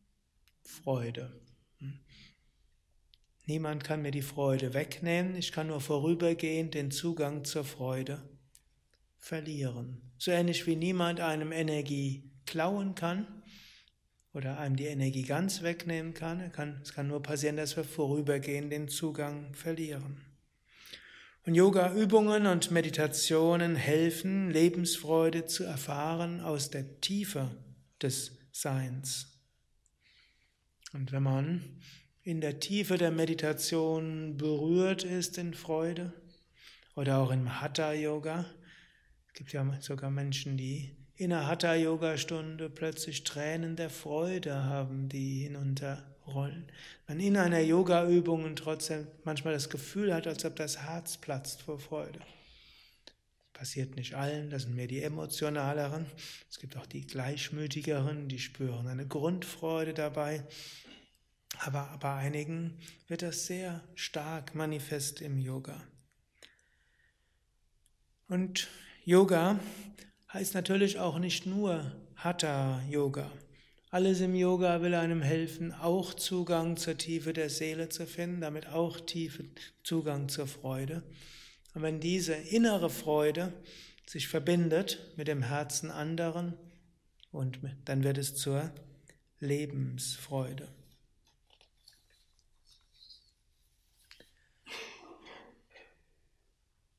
Freude. 0.64 1.40
Niemand 3.46 3.84
kann 3.84 4.02
mir 4.02 4.10
die 4.10 4.22
Freude 4.22 4.74
wegnehmen, 4.74 5.36
ich 5.36 5.52
kann 5.52 5.68
nur 5.68 5.80
vorübergehend 5.80 6.74
den 6.74 6.90
Zugang 6.90 7.44
zur 7.44 7.64
Freude 7.64 8.20
verlieren. 9.16 10.02
So 10.18 10.32
ähnlich 10.32 10.66
wie 10.66 10.76
niemand 10.76 11.20
einem 11.20 11.52
Energie 11.52 12.32
klauen 12.46 12.96
kann 12.96 13.28
oder 14.36 14.58
einem 14.58 14.76
die 14.76 14.84
Energie 14.84 15.22
ganz 15.22 15.62
wegnehmen 15.62 16.12
kann. 16.12 16.40
Es 16.82 16.92
kann 16.92 17.08
nur 17.08 17.22
passieren, 17.22 17.56
dass 17.56 17.74
wir 17.74 17.84
vorübergehend 17.84 18.70
den 18.70 18.86
Zugang 18.86 19.54
verlieren. 19.54 20.20
Und 21.46 21.54
Yoga-Übungen 21.54 22.46
und 22.46 22.70
Meditationen 22.70 23.76
helfen, 23.76 24.50
Lebensfreude 24.50 25.46
zu 25.46 25.64
erfahren 25.64 26.42
aus 26.42 26.68
der 26.70 27.00
Tiefe 27.00 27.50
des 28.02 28.36
Seins. 28.52 29.40
Und 30.92 31.12
wenn 31.12 31.22
man 31.22 31.80
in 32.22 32.42
der 32.42 32.60
Tiefe 32.60 32.98
der 32.98 33.12
Meditation 33.12 34.36
berührt 34.36 35.02
ist 35.02 35.38
in 35.38 35.54
Freude 35.54 36.12
oder 36.94 37.18
auch 37.18 37.30
im 37.30 37.60
Hatha-Yoga, 37.60 38.44
gibt 39.32 39.52
ja 39.52 39.80
sogar 39.80 40.10
Menschen, 40.10 40.56
die 40.56 40.95
in 41.16 41.32
einer 41.32 41.46
Hatha-Yoga-Stunde 41.46 42.68
plötzlich 42.68 43.24
Tränen 43.24 43.76
der 43.76 43.90
Freude 43.90 44.64
haben, 44.64 45.08
die 45.08 45.44
hinunterrollen. 45.44 46.70
Man 47.08 47.20
in 47.20 47.36
einer 47.36 47.60
Yoga-Übung 47.60 48.54
trotzdem 48.54 49.06
manchmal 49.24 49.54
das 49.54 49.70
Gefühl 49.70 50.12
hat, 50.12 50.26
als 50.26 50.44
ob 50.44 50.56
das 50.56 50.82
Herz 50.82 51.16
platzt 51.16 51.62
vor 51.62 51.78
Freude. 51.78 52.20
Passiert 53.54 53.96
nicht 53.96 54.14
allen, 54.14 54.50
das 54.50 54.64
sind 54.64 54.74
mehr 54.74 54.86
die 54.86 55.02
emotionaleren. 55.02 56.04
Es 56.50 56.58
gibt 56.58 56.76
auch 56.76 56.84
die 56.84 57.06
gleichmütigeren, 57.06 58.28
die 58.28 58.38
spüren 58.38 58.86
eine 58.86 59.06
Grundfreude 59.06 59.94
dabei. 59.94 60.46
Aber 61.60 61.96
bei 62.00 62.14
einigen 62.16 62.78
wird 63.08 63.22
das 63.22 63.46
sehr 63.46 63.82
stark 63.94 64.54
manifest 64.54 65.22
im 65.22 65.38
Yoga. 65.38 65.82
Und 68.28 68.68
Yoga 69.06 69.58
heißt 70.36 70.52
natürlich 70.52 70.98
auch 70.98 71.18
nicht 71.18 71.46
nur 71.46 71.92
Hatha 72.16 72.82
Yoga. 72.90 73.32
Alles 73.88 74.20
im 74.20 74.34
Yoga 74.34 74.82
will 74.82 74.94
einem 74.94 75.22
helfen, 75.22 75.72
auch 75.72 76.12
Zugang 76.12 76.76
zur 76.76 76.98
Tiefe 76.98 77.32
der 77.32 77.48
Seele 77.48 77.88
zu 77.88 78.06
finden, 78.06 78.42
damit 78.42 78.66
auch 78.66 79.00
tiefen 79.00 79.50
Zugang 79.82 80.28
zur 80.28 80.46
Freude. 80.46 81.02
Und 81.72 81.80
wenn 81.80 82.00
diese 82.00 82.34
innere 82.34 82.90
Freude 82.90 83.50
sich 84.04 84.28
verbindet 84.28 84.98
mit 85.16 85.26
dem 85.26 85.42
Herzen 85.42 85.90
anderen, 85.90 86.52
und 87.32 87.58
dann 87.86 88.04
wird 88.04 88.18
es 88.18 88.36
zur 88.36 88.70
Lebensfreude. 89.40 90.68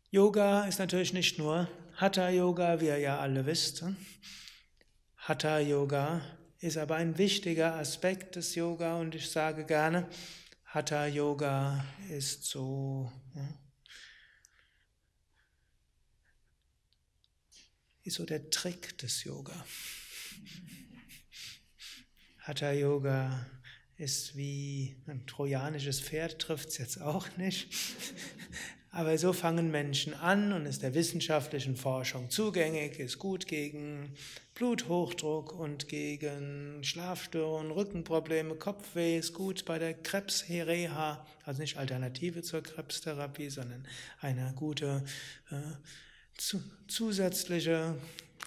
Yoga 0.09 0.65
ist 0.65 0.79
natürlich 0.79 1.13
nicht 1.13 1.37
nur 1.37 1.69
Hatha 1.99 2.29
Yoga, 2.29 2.79
wie 2.79 2.85
ihr 2.85 2.99
ja 2.99 3.19
alle 3.19 3.47
wisst. 3.47 3.83
Hatha 5.15 5.57
Yoga 5.57 6.21
ist 6.59 6.77
aber 6.77 6.93
ein 6.93 7.17
wichtiger 7.17 7.73
Aspekt 7.73 8.35
des 8.35 8.53
Yoga 8.53 8.99
und 8.99 9.15
ich 9.15 9.31
sage 9.31 9.65
gerne, 9.65 10.07
Hatha 10.65 11.07
Yoga 11.07 11.83
ist 12.11 12.43
so 12.43 13.11
ist 18.03 18.17
so 18.17 18.25
der 18.27 18.51
Trick 18.51 18.99
des 18.99 19.23
Yoga. 19.23 19.65
Hatha 22.41 22.73
Yoga 22.73 23.49
ist 23.95 24.35
wie 24.35 25.01
ein 25.07 25.25
trojanisches 25.25 25.99
Pferd, 25.99 26.37
trifft 26.37 26.69
es 26.69 26.77
jetzt 26.77 27.01
auch 27.01 27.35
nicht. 27.37 27.73
Aber 28.91 29.17
so 29.17 29.33
fangen 29.33 29.69
Menschen 29.69 30.13
an 30.13 30.53
und 30.53 30.65
ist 30.65 30.81
der 30.81 30.93
wissenschaftlichen 30.93 31.75
Forschung 31.75 32.29
zugänglich, 32.29 32.99
ist 32.99 33.19
gut 33.19 33.47
gegen 33.47 34.13
Bluthochdruck 34.55 35.53
und 35.53 35.87
gegen 35.87 36.83
Schlafstörungen, 36.83 37.71
Rückenprobleme, 37.71 38.55
Kopfweh, 38.55 39.17
ist 39.17 39.33
gut 39.33 39.65
bei 39.65 39.77
der 39.77 39.93
Krebsreha, 39.93 41.25
also 41.43 41.61
nicht 41.61 41.77
Alternative 41.77 42.41
zur 42.41 42.63
Krebstherapie, 42.63 43.49
sondern 43.49 43.85
eine 44.21 44.53
gute 44.55 45.03
äh, 45.51 45.55
zu, 46.37 46.63
zusätzliche 46.87 47.95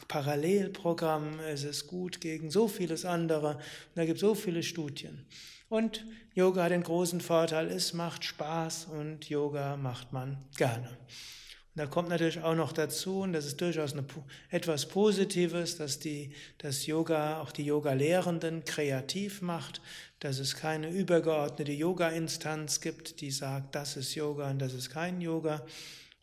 Parallelprogramm, 0.09 1.39
es 1.41 1.65
ist 1.65 1.87
gut 1.87 2.21
gegen 2.21 2.51
so 2.51 2.67
vieles 2.67 3.05
andere. 3.05 3.57
Und 3.57 3.63
da 3.97 4.05
gibt 4.05 4.17
es 4.17 4.23
so 4.23 4.35
viele 4.35 4.63
Studien. 4.63 5.27
Und 5.71 6.05
Yoga 6.35 6.65
hat 6.65 6.73
den 6.73 6.83
großen 6.83 7.21
Vorteil, 7.21 7.69
es 7.69 7.93
macht 7.93 8.25
Spaß 8.25 8.87
und 8.87 9.29
Yoga 9.29 9.77
macht 9.77 10.13
man 10.13 10.45
gerne. 10.57 10.89
Und 10.89 11.77
da 11.77 11.87
kommt 11.87 12.09
natürlich 12.09 12.43
auch 12.43 12.57
noch 12.57 12.73
dazu, 12.73 13.21
und 13.21 13.33
das 13.33 13.47
ist 13.47 13.61
durchaus 13.61 13.93
eine, 13.93 14.05
etwas 14.51 14.89
Positives, 14.89 15.77
dass 15.77 16.01
die, 16.01 16.35
das 16.59 16.87
Yoga, 16.87 17.41
auch 17.41 17.53
die 17.53 17.65
Yoga-Lehrenden 17.65 18.65
kreativ 18.65 19.43
macht, 19.43 19.81
dass 20.19 20.41
es 20.41 20.57
keine 20.57 20.91
übergeordnete 20.91 21.71
Yoga-Instanz 21.71 22.81
gibt, 22.81 23.21
die 23.21 23.31
sagt, 23.31 23.77
das 23.77 23.97
ist 23.97 24.17
Yoga 24.17 24.51
und 24.51 24.59
das 24.59 24.75
ist 24.75 24.91
kein 24.91 25.21
Yoga. 25.21 25.65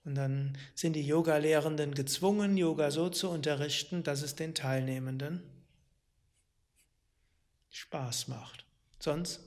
Und 0.04 0.16
dann 0.16 0.58
sind 0.76 0.92
die 0.98 1.08
Yoga-Lehrenden 1.08 1.94
gezwungen, 1.96 2.58
Yoga 2.58 2.92
so 2.92 3.08
zu 3.08 3.30
unterrichten, 3.30 4.04
dass 4.04 4.24
es 4.24 4.36
den 4.36 4.54
Teilnehmenden 4.54 5.42
Spaß 7.70 8.28
macht. 8.28 8.67
Sonst 9.08 9.40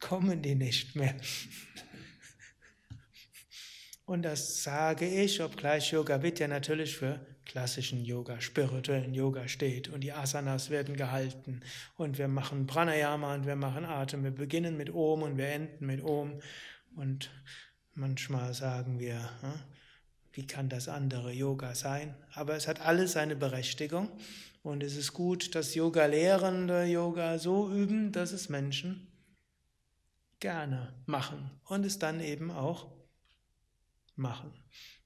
kommen 0.00 0.40
die 0.40 0.54
nicht 0.54 0.96
mehr. 0.96 1.14
Und 4.06 4.22
das 4.22 4.62
sage 4.62 5.06
ich, 5.06 5.42
obgleich 5.42 5.92
Yoga 5.92 6.22
Vidya 6.22 6.48
natürlich 6.48 6.96
für 6.96 7.20
klassischen 7.44 8.02
Yoga, 8.02 8.40
spirituellen 8.40 9.12
Yoga 9.12 9.46
steht. 9.46 9.90
Und 9.90 10.00
die 10.00 10.12
Asanas 10.12 10.70
werden 10.70 10.96
gehalten. 10.96 11.60
Und 11.98 12.16
wir 12.16 12.28
machen 12.28 12.66
Pranayama 12.66 13.34
und 13.34 13.44
wir 13.44 13.56
machen 13.56 13.84
Atem. 13.84 14.24
Wir 14.24 14.30
beginnen 14.30 14.78
mit 14.78 14.88
Om 14.88 15.20
und 15.20 15.36
wir 15.36 15.48
enden 15.48 15.84
mit 15.84 16.02
Om. 16.02 16.40
Und 16.96 17.28
manchmal 17.92 18.54
sagen 18.54 18.98
wir, 18.98 19.20
hm, 19.42 19.60
wie 20.32 20.46
kann 20.46 20.70
das 20.70 20.88
andere 20.88 21.30
Yoga 21.30 21.74
sein? 21.74 22.14
Aber 22.32 22.56
es 22.56 22.68
hat 22.68 22.80
alles 22.80 23.12
seine 23.12 23.36
Berechtigung. 23.36 24.08
Und 24.64 24.82
es 24.82 24.96
ist 24.96 25.12
gut, 25.12 25.54
dass 25.54 25.74
Yoga-Lehrende 25.74 26.84
Yoga 26.84 27.38
so 27.38 27.70
üben, 27.70 28.12
dass 28.12 28.32
es 28.32 28.48
Menschen 28.48 29.12
gerne 30.40 30.94
machen 31.04 31.50
und 31.66 31.84
es 31.84 31.98
dann 31.98 32.18
eben 32.18 32.50
auch 32.50 32.90
machen. 34.16 34.54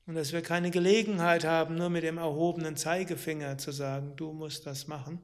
Und 0.06 0.14
dass 0.14 0.32
wir 0.32 0.42
keine 0.42 0.70
Gelegenheit 0.70 1.44
haben, 1.44 1.74
nur 1.74 1.90
mit 1.90 2.04
dem 2.04 2.18
erhobenen 2.18 2.76
Zeigefinger 2.76 3.58
zu 3.58 3.72
sagen, 3.72 4.14
du 4.14 4.32
musst 4.32 4.64
das 4.64 4.86
machen. 4.86 5.20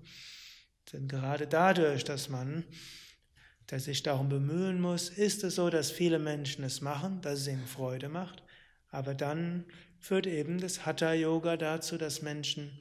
Denn 0.93 1.07
gerade 1.07 1.47
dadurch, 1.47 2.03
dass 2.03 2.29
man 2.29 2.65
dass 3.69 3.85
sich 3.85 4.03
darum 4.03 4.29
bemühen 4.29 4.81
muss, 4.81 5.09
ist 5.09 5.43
es 5.45 5.55
so, 5.55 5.71
dass 5.71 5.91
viele 5.91 6.19
Menschen 6.19 6.65
es 6.65 6.81
machen, 6.81 7.21
dass 7.23 7.41
es 7.41 7.49
ihnen 7.49 7.67
Freude 7.67 8.09
macht. 8.09 8.43
Aber 8.91 9.15
dann 9.15 9.65
führt 10.01 10.27
eben 10.27 10.61
das 10.61 10.85
Hatha-Yoga 10.85 11.57
dazu, 11.57 11.97
dass 11.97 12.21
Menschen 12.21 12.79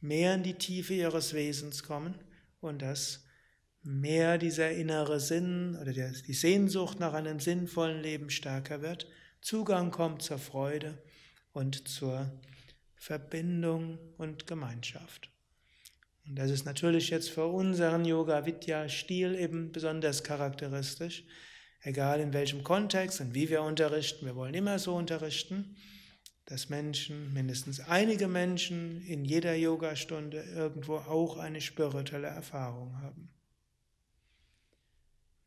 mehr 0.00 0.34
in 0.34 0.42
die 0.42 0.54
Tiefe 0.54 0.94
ihres 0.94 1.34
Wesens 1.34 1.82
kommen 1.82 2.14
und 2.60 2.82
dass 2.82 3.24
mehr 3.82 4.38
dieser 4.38 4.70
innere 4.70 5.20
Sinn 5.20 5.76
oder 5.80 5.92
die 5.92 6.34
Sehnsucht 6.34 7.00
nach 7.00 7.14
einem 7.14 7.40
sinnvollen 7.40 8.02
Leben 8.02 8.30
stärker 8.30 8.82
wird 8.82 9.06
Zugang 9.40 9.90
kommt 9.90 10.22
zur 10.22 10.38
Freude 10.38 10.98
und 11.52 11.88
zur 11.88 12.30
Verbindung 12.96 13.98
und 14.18 14.46
Gemeinschaft. 14.46 15.30
Und 16.26 16.36
das 16.36 16.50
ist 16.50 16.66
natürlich 16.66 17.10
jetzt 17.10 17.30
für 17.30 17.46
unseren 17.46 18.04
Yoga 18.04 18.44
Vidya 18.44 18.88
Stil 18.88 19.34
eben 19.36 19.72
besonders 19.72 20.24
charakteristisch. 20.24 21.24
Egal 21.82 22.20
in 22.20 22.32
welchem 22.32 22.64
Kontext 22.64 23.20
und 23.20 23.34
wie 23.34 23.48
wir 23.48 23.62
unterrichten, 23.62 24.26
wir 24.26 24.34
wollen 24.34 24.54
immer 24.54 24.78
so 24.78 24.96
unterrichten, 24.96 25.76
dass 26.48 26.70
Menschen, 26.70 27.34
mindestens 27.34 27.78
einige 27.78 28.26
Menschen 28.26 29.02
in 29.02 29.26
jeder 29.26 29.54
Yogastunde 29.54 30.40
irgendwo 30.40 30.96
auch 30.96 31.36
eine 31.36 31.60
spirituelle 31.60 32.28
Erfahrung 32.28 33.02
haben. 33.02 33.28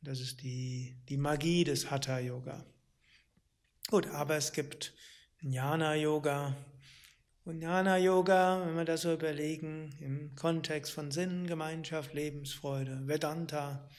Das 0.03 0.19
ist 0.19 0.43
die, 0.43 0.95
die 1.09 1.17
Magie 1.17 1.63
des 1.63 1.89
Hatha 1.89 2.19
Yoga. 2.19 2.63
Gut, 3.89 4.05
aber 4.09 4.35
es 4.35 4.53
gibt 4.53 4.93
Jnana-Yoga. 5.39 6.55
Und 7.45 7.61
Jnana-Yoga, 7.61 8.67
wenn 8.67 8.75
wir 8.75 8.85
das 8.85 9.01
so 9.01 9.11
überlegen, 9.11 9.95
im 10.01 10.35
Kontext 10.35 10.91
von 10.91 11.09
Sinn, 11.09 11.47
Gemeinschaft, 11.47 12.13
Lebensfreude, 12.13 13.07
Vedanta, 13.07 13.89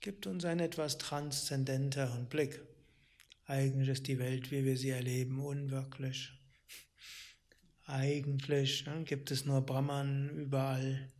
gibt 0.00 0.26
uns 0.26 0.44
einen 0.44 0.60
etwas 0.60 0.98
transzendenteren 0.98 2.26
Blick. 2.26 2.60
Eigentlich 3.46 3.88
ist 3.88 4.06
die 4.06 4.18
Welt, 4.18 4.50
wie 4.50 4.64
wir 4.64 4.76
sie 4.76 4.90
erleben, 4.90 5.38
unwirklich. 5.38 6.32
Eigentlich 7.86 8.86
ne, 8.86 9.04
gibt 9.04 9.30
es 9.30 9.44
nur 9.44 9.60
Brahman 9.60 10.30
überall. 10.30 11.12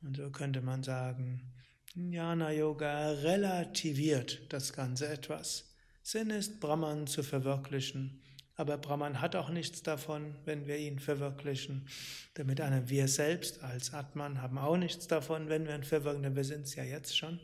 Und 0.00 0.16
so 0.16 0.30
könnte 0.30 0.62
man 0.62 0.82
sagen, 0.82 1.52
Jnana 1.94 2.50
Yoga 2.50 3.10
relativiert 3.10 4.40
das 4.48 4.72
Ganze 4.72 5.08
etwas. 5.08 5.74
Sinn 6.02 6.30
ist, 6.30 6.60
Brahman 6.60 7.06
zu 7.06 7.22
verwirklichen. 7.22 8.22
Aber 8.56 8.78
Brahman 8.78 9.20
hat 9.20 9.36
auch 9.36 9.50
nichts 9.50 9.82
davon, 9.82 10.34
wenn 10.44 10.66
wir 10.66 10.78
ihn 10.78 10.98
verwirklichen. 10.98 11.88
Damit 12.34 12.60
einem 12.60 12.88
wir 12.88 13.08
selbst 13.08 13.62
als 13.62 13.92
Atman 13.92 14.40
haben 14.40 14.58
auch 14.58 14.76
nichts 14.76 15.08
davon, 15.08 15.48
wenn 15.48 15.66
wir 15.66 15.74
ihn 15.74 15.84
verwirklichen, 15.84 16.22
denn 16.22 16.36
wir 16.36 16.44
sind 16.44 16.66
es 16.66 16.74
ja 16.74 16.84
jetzt 16.84 17.16
schon. 17.16 17.38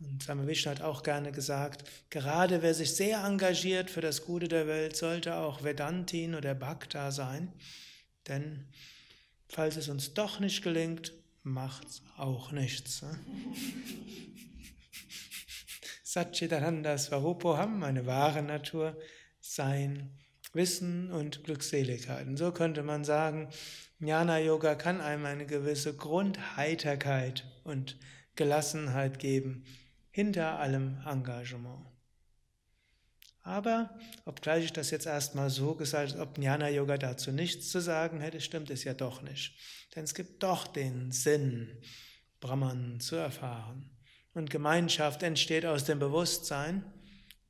Und 0.00 0.22
Same 0.22 0.46
Vishnu 0.46 0.70
hat 0.70 0.80
auch 0.80 1.02
gerne 1.02 1.30
gesagt, 1.30 1.84
gerade 2.08 2.62
wer 2.62 2.72
sich 2.74 2.94
sehr 2.94 3.22
engagiert 3.22 3.90
für 3.90 4.00
das 4.00 4.24
Gute 4.24 4.48
der 4.48 4.66
Welt, 4.66 4.96
sollte 4.96 5.36
auch 5.36 5.62
Vedantin 5.62 6.34
oder 6.34 6.54
Bhakta 6.54 7.10
sein. 7.10 7.52
Denn 8.26 8.66
falls 9.48 9.76
es 9.76 9.88
uns 9.88 10.14
doch 10.14 10.40
nicht 10.40 10.62
gelingt, 10.62 11.12
macht's 11.42 12.02
auch 12.16 12.50
nichts. 12.50 13.02
Ne? 13.02 13.18
Satchitananda 16.02 16.96
Swarupoham, 16.96 17.78
meine 17.78 18.06
wahre 18.06 18.42
Natur, 18.42 18.96
Sein, 19.38 20.18
Wissen 20.52 21.12
und 21.12 21.44
Glückseligkeit. 21.44 22.26
Und 22.26 22.36
so 22.36 22.52
könnte 22.52 22.82
man 22.82 23.04
sagen, 23.04 23.48
Jnana 24.00 24.38
Yoga 24.38 24.74
kann 24.74 25.00
einem 25.00 25.26
eine 25.26 25.46
gewisse 25.46 25.94
Grundheiterkeit 25.94 27.44
und 27.64 27.96
Gelassenheit 28.34 29.18
geben, 29.18 29.64
hinter 30.10 30.58
allem 30.58 30.98
Engagement. 31.06 31.86
Aber, 33.42 33.98
obgleich 34.26 34.66
ich 34.66 34.72
das 34.72 34.90
jetzt 34.90 35.06
erstmal 35.06 35.50
so 35.50 35.74
gesagt 35.74 36.12
habe, 36.12 36.22
ob 36.22 36.38
Jnana 36.38 36.68
Yoga 36.68 36.98
dazu 36.98 37.32
nichts 37.32 37.70
zu 37.70 37.80
sagen 37.80 38.20
hätte, 38.20 38.40
stimmt 38.40 38.70
es 38.70 38.84
ja 38.84 38.92
doch 38.92 39.22
nicht. 39.22 39.54
Denn 39.94 40.04
es 40.04 40.14
gibt 40.14 40.42
doch 40.42 40.66
den 40.66 41.10
Sinn, 41.10 41.80
Brahman 42.40 43.00
zu 43.00 43.16
erfahren. 43.16 43.90
Und 44.34 44.50
Gemeinschaft 44.50 45.22
entsteht 45.22 45.64
aus 45.64 45.84
dem 45.84 45.98
Bewusstsein, 45.98 46.84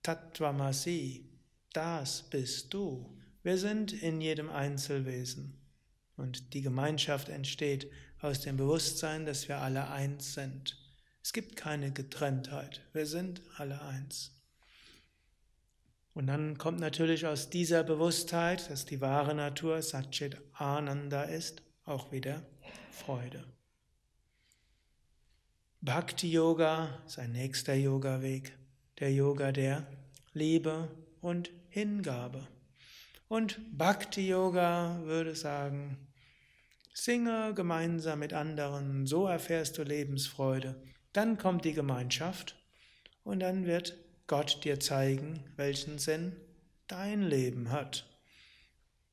Tattvamasi, 0.03 1.29
das 1.73 2.23
bist 2.31 2.73
du. 2.73 3.19
Wir 3.43 3.59
sind 3.59 3.93
in 3.93 4.21
jedem 4.21 4.49
Einzelwesen. 4.49 5.61
Und 6.17 6.55
die 6.55 6.63
Gemeinschaft 6.63 7.29
entsteht 7.29 7.91
aus 8.21 8.41
dem 8.41 8.57
Bewusstsein, 8.57 9.27
dass 9.27 9.49
wir 9.49 9.59
alle 9.59 9.89
eins 9.89 10.35
sind. 10.35 10.77
Es 11.23 11.33
gibt 11.33 11.57
keine 11.57 11.93
Getrenntheit. 11.93 12.81
Wir 12.93 13.07
sind 13.07 13.43
alle 13.57 13.83
eins. 13.83 14.33
Und 16.15 16.27
dann 16.27 16.59
kommt 16.59 16.81
natürlich 16.81 17.27
aus 17.27 17.51
dieser 17.51 17.85
Bewusstheit, 17.85 18.71
dass 18.71 18.85
die 18.85 19.01
wahre 19.01 19.35
Natur 19.35 19.81
Satchit 19.81 20.39
Ananda 20.55 21.23
ist, 21.23 21.63
auch 21.85 22.11
wieder 22.11 22.43
Freude. 22.91 23.45
Bhakti 25.81 26.31
Yoga 26.31 27.03
ist 27.07 27.19
ein 27.19 27.33
nächster 27.33 27.75
Yoga-Weg, 27.75 28.53
der 28.99 29.13
Yoga 29.13 29.51
der 29.53 29.87
Liebe 30.35 30.95
und 31.21 31.51
Hingabe. 31.69 32.47
Und 33.29 33.61
Bhakti 33.79 34.29
Yoga 34.29 35.01
würde 35.05 35.35
sagen, 35.35 36.09
singe 36.93 37.55
gemeinsam 37.55 38.19
mit 38.19 38.33
anderen, 38.35 39.07
so 39.07 39.27
erfährst 39.27 39.79
du 39.79 39.85
Lebensfreude. 39.85 40.83
Dann 41.13 41.39
kommt 41.39 41.65
die 41.65 41.73
Gemeinschaft 41.73 42.57
und 43.25 43.41
dann 43.41 43.67
wird 43.67 43.97
Gott 44.27 44.65
dir 44.65 44.79
zeigen, 44.79 45.43
welchen 45.57 45.99
Sinn 45.99 46.37
dein 46.87 47.23
Leben 47.23 47.71
hat. 47.71 48.07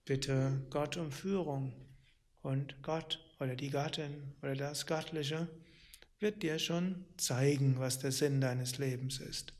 Bitte 0.06 0.66
Gott 0.70 0.96
um 0.98 1.12
Führung 1.12 1.74
und 2.42 2.82
Gott 2.84 3.20
oder 3.40 3.56
die 3.56 3.70
Gattin 3.70 4.36
oder 4.42 4.56
das 4.56 4.86
Göttliche 4.86 5.48
wird 6.20 6.44
dir 6.44 6.60
schon 6.60 7.06
zeigen, 7.18 7.80
was 7.80 8.00
der 8.00 8.12
Sinn 8.12 8.42
deines 8.42 8.78
Lebens 8.78 9.20
ist. 9.20 9.54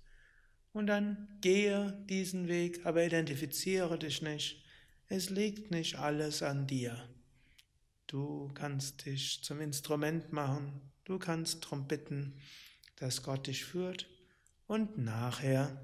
Und 0.74 0.88
dann 0.88 1.28
gehe 1.42 2.06
diesen 2.08 2.48
Weg, 2.48 2.86
aber 2.86 3.04
identifiziere 3.04 3.98
dich 3.98 4.22
nicht. 4.22 4.64
Es 5.08 5.30
liegt 5.30 5.72
nicht 5.72 5.98
alles 5.98 6.44
an 6.44 6.68
dir. 6.68 7.10
Du 8.08 8.52
kannst 8.54 9.06
dich 9.06 9.44
zum 9.44 9.60
Instrument 9.60 10.32
machen, 10.32 10.82
du 11.08 11.18
kannst 11.20 11.64
darum 11.64 11.88
bitten, 11.88 12.34
dass 12.98 13.24
Gott 13.24 13.48
dich 13.48 13.64
führt 13.64 14.08
und 14.68 14.98
nachher 14.98 15.82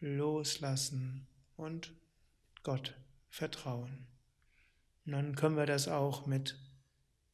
loslassen 0.00 1.26
und 1.56 1.92
Gott 2.62 2.94
vertrauen. 3.30 4.06
Und 5.06 5.12
dann 5.12 5.34
können 5.34 5.56
wir 5.56 5.66
das 5.66 5.88
auch 5.88 6.26
mit 6.26 6.58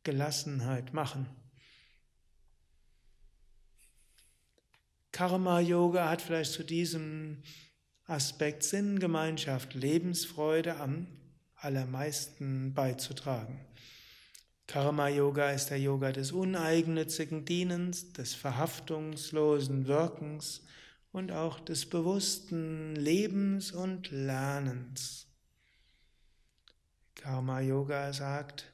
Gelassenheit 0.05 0.95
machen. 0.95 1.27
Karma-Yoga 5.13 6.09
hat 6.09 6.23
vielleicht 6.23 6.53
zu 6.53 6.63
diesem 6.65 7.43
Aspekt 8.07 8.63
Sinngemeinschaft, 8.63 9.75
Lebensfreude 9.75 10.77
am 10.77 11.07
allermeisten 11.57 12.73
beizutragen. 12.73 13.61
Karma-Yoga 14.71 15.51
ist 15.51 15.71
der 15.71 15.81
Yoga 15.81 16.13
des 16.13 16.31
uneigennützigen 16.31 17.45
Dienens, 17.45 18.13
des 18.13 18.35
verhaftungslosen 18.37 19.89
Wirkens 19.89 20.65
und 21.11 21.33
auch 21.33 21.59
des 21.59 21.91
bewussten 21.91 22.95
Lebens 22.95 23.73
und 23.73 24.13
Lernens. 24.13 25.27
Karma-Yoga 27.17 28.13
sagt, 28.13 28.73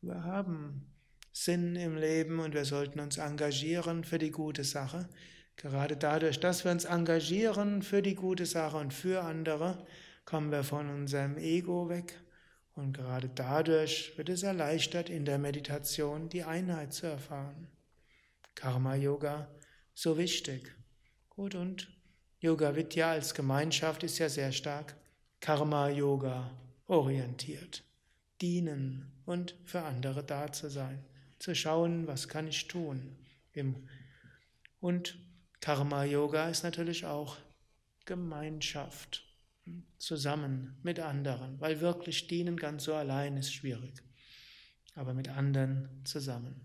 wir 0.00 0.24
haben 0.24 0.84
Sinn 1.30 1.76
im 1.76 1.96
Leben 1.96 2.40
und 2.40 2.52
wir 2.52 2.64
sollten 2.64 2.98
uns 2.98 3.18
engagieren 3.18 4.02
für 4.02 4.18
die 4.18 4.32
gute 4.32 4.64
Sache. 4.64 5.08
Gerade 5.54 5.96
dadurch, 5.96 6.40
dass 6.40 6.64
wir 6.64 6.72
uns 6.72 6.86
engagieren 6.86 7.82
für 7.82 8.02
die 8.02 8.16
gute 8.16 8.46
Sache 8.46 8.78
und 8.78 8.92
für 8.92 9.22
andere, 9.22 9.86
kommen 10.24 10.50
wir 10.50 10.64
von 10.64 10.88
unserem 10.88 11.38
Ego 11.38 11.88
weg. 11.88 12.18
Und 12.74 12.92
gerade 12.92 13.28
dadurch 13.28 14.16
wird 14.16 14.28
es 14.28 14.42
erleichtert, 14.42 15.08
in 15.08 15.24
der 15.24 15.38
Meditation 15.38 16.28
die 16.28 16.42
Einheit 16.42 16.92
zu 16.92 17.06
erfahren. 17.06 17.68
Karma 18.54 18.96
Yoga, 18.96 19.48
so 19.94 20.18
wichtig. 20.18 20.74
Gut, 21.30 21.54
und 21.54 21.88
Yoga 22.40 22.74
Vidya 22.74 23.12
als 23.12 23.34
Gemeinschaft 23.34 24.02
ist 24.02 24.18
ja 24.18 24.28
sehr 24.28 24.52
stark 24.52 24.96
Karma 25.40 25.88
Yoga 25.88 26.50
orientiert. 26.86 27.84
Dienen 28.40 29.12
und 29.24 29.54
für 29.64 29.82
andere 29.82 30.24
da 30.24 30.52
zu 30.52 30.68
sein. 30.68 31.04
Zu 31.38 31.54
schauen, 31.54 32.06
was 32.06 32.28
kann 32.28 32.48
ich 32.48 32.66
tun. 32.68 33.16
Und 34.80 35.18
Karma 35.60 36.04
Yoga 36.04 36.48
ist 36.48 36.64
natürlich 36.64 37.06
auch 37.06 37.36
Gemeinschaft, 38.04 39.23
zusammen 39.98 40.76
mit 40.82 41.00
anderen, 41.00 41.60
weil 41.60 41.80
wirklich 41.80 42.26
dienen 42.26 42.56
ganz 42.56 42.84
so 42.84 42.94
allein 42.94 43.36
ist 43.36 43.52
schwierig, 43.52 44.02
aber 44.94 45.14
mit 45.14 45.28
anderen 45.28 45.88
zusammen. 46.04 46.60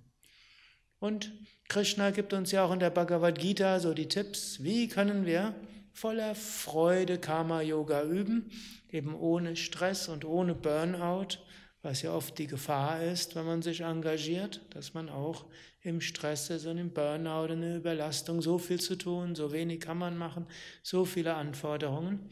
Und 0.99 1.31
Krishna 1.69 2.11
gibt 2.11 2.33
uns 2.33 2.51
ja 2.51 2.65
auch 2.65 2.73
in 2.73 2.79
der 2.79 2.89
Bhagavad 2.89 3.39
Gita 3.39 3.79
so 3.79 3.93
die 3.93 4.07
Tipps, 4.07 4.61
wie 4.63 4.87
können 4.87 5.25
wir 5.25 5.55
voller 5.93 6.35
Freude 6.35 7.17
Karma 7.17 7.61
Yoga 7.61 8.03
üben, 8.03 8.51
eben 8.89 9.15
ohne 9.15 9.55
Stress 9.55 10.09
und 10.09 10.25
ohne 10.25 10.55
Burnout, 10.55 11.37
was 11.81 12.01
ja 12.01 12.13
oft 12.13 12.37
die 12.37 12.47
Gefahr 12.47 13.03
ist, 13.03 13.35
wenn 13.35 13.45
man 13.45 13.61
sich 13.61 13.81
engagiert, 13.81 14.61
dass 14.71 14.93
man 14.93 15.09
auch 15.09 15.45
im 15.81 16.01
Stress 16.01 16.49
ist 16.49 16.65
und 16.65 16.77
im 16.77 16.93
Burnout, 16.93 17.53
in 17.53 17.61
der 17.61 17.77
Überlastung, 17.77 18.41
so 18.41 18.57
viel 18.57 18.81
zu 18.81 18.97
tun, 18.97 19.35
so 19.35 19.53
wenig 19.53 19.79
kann 19.79 19.97
man 19.97 20.17
machen, 20.17 20.45
so 20.83 21.05
viele 21.05 21.35
Anforderungen. 21.35 22.29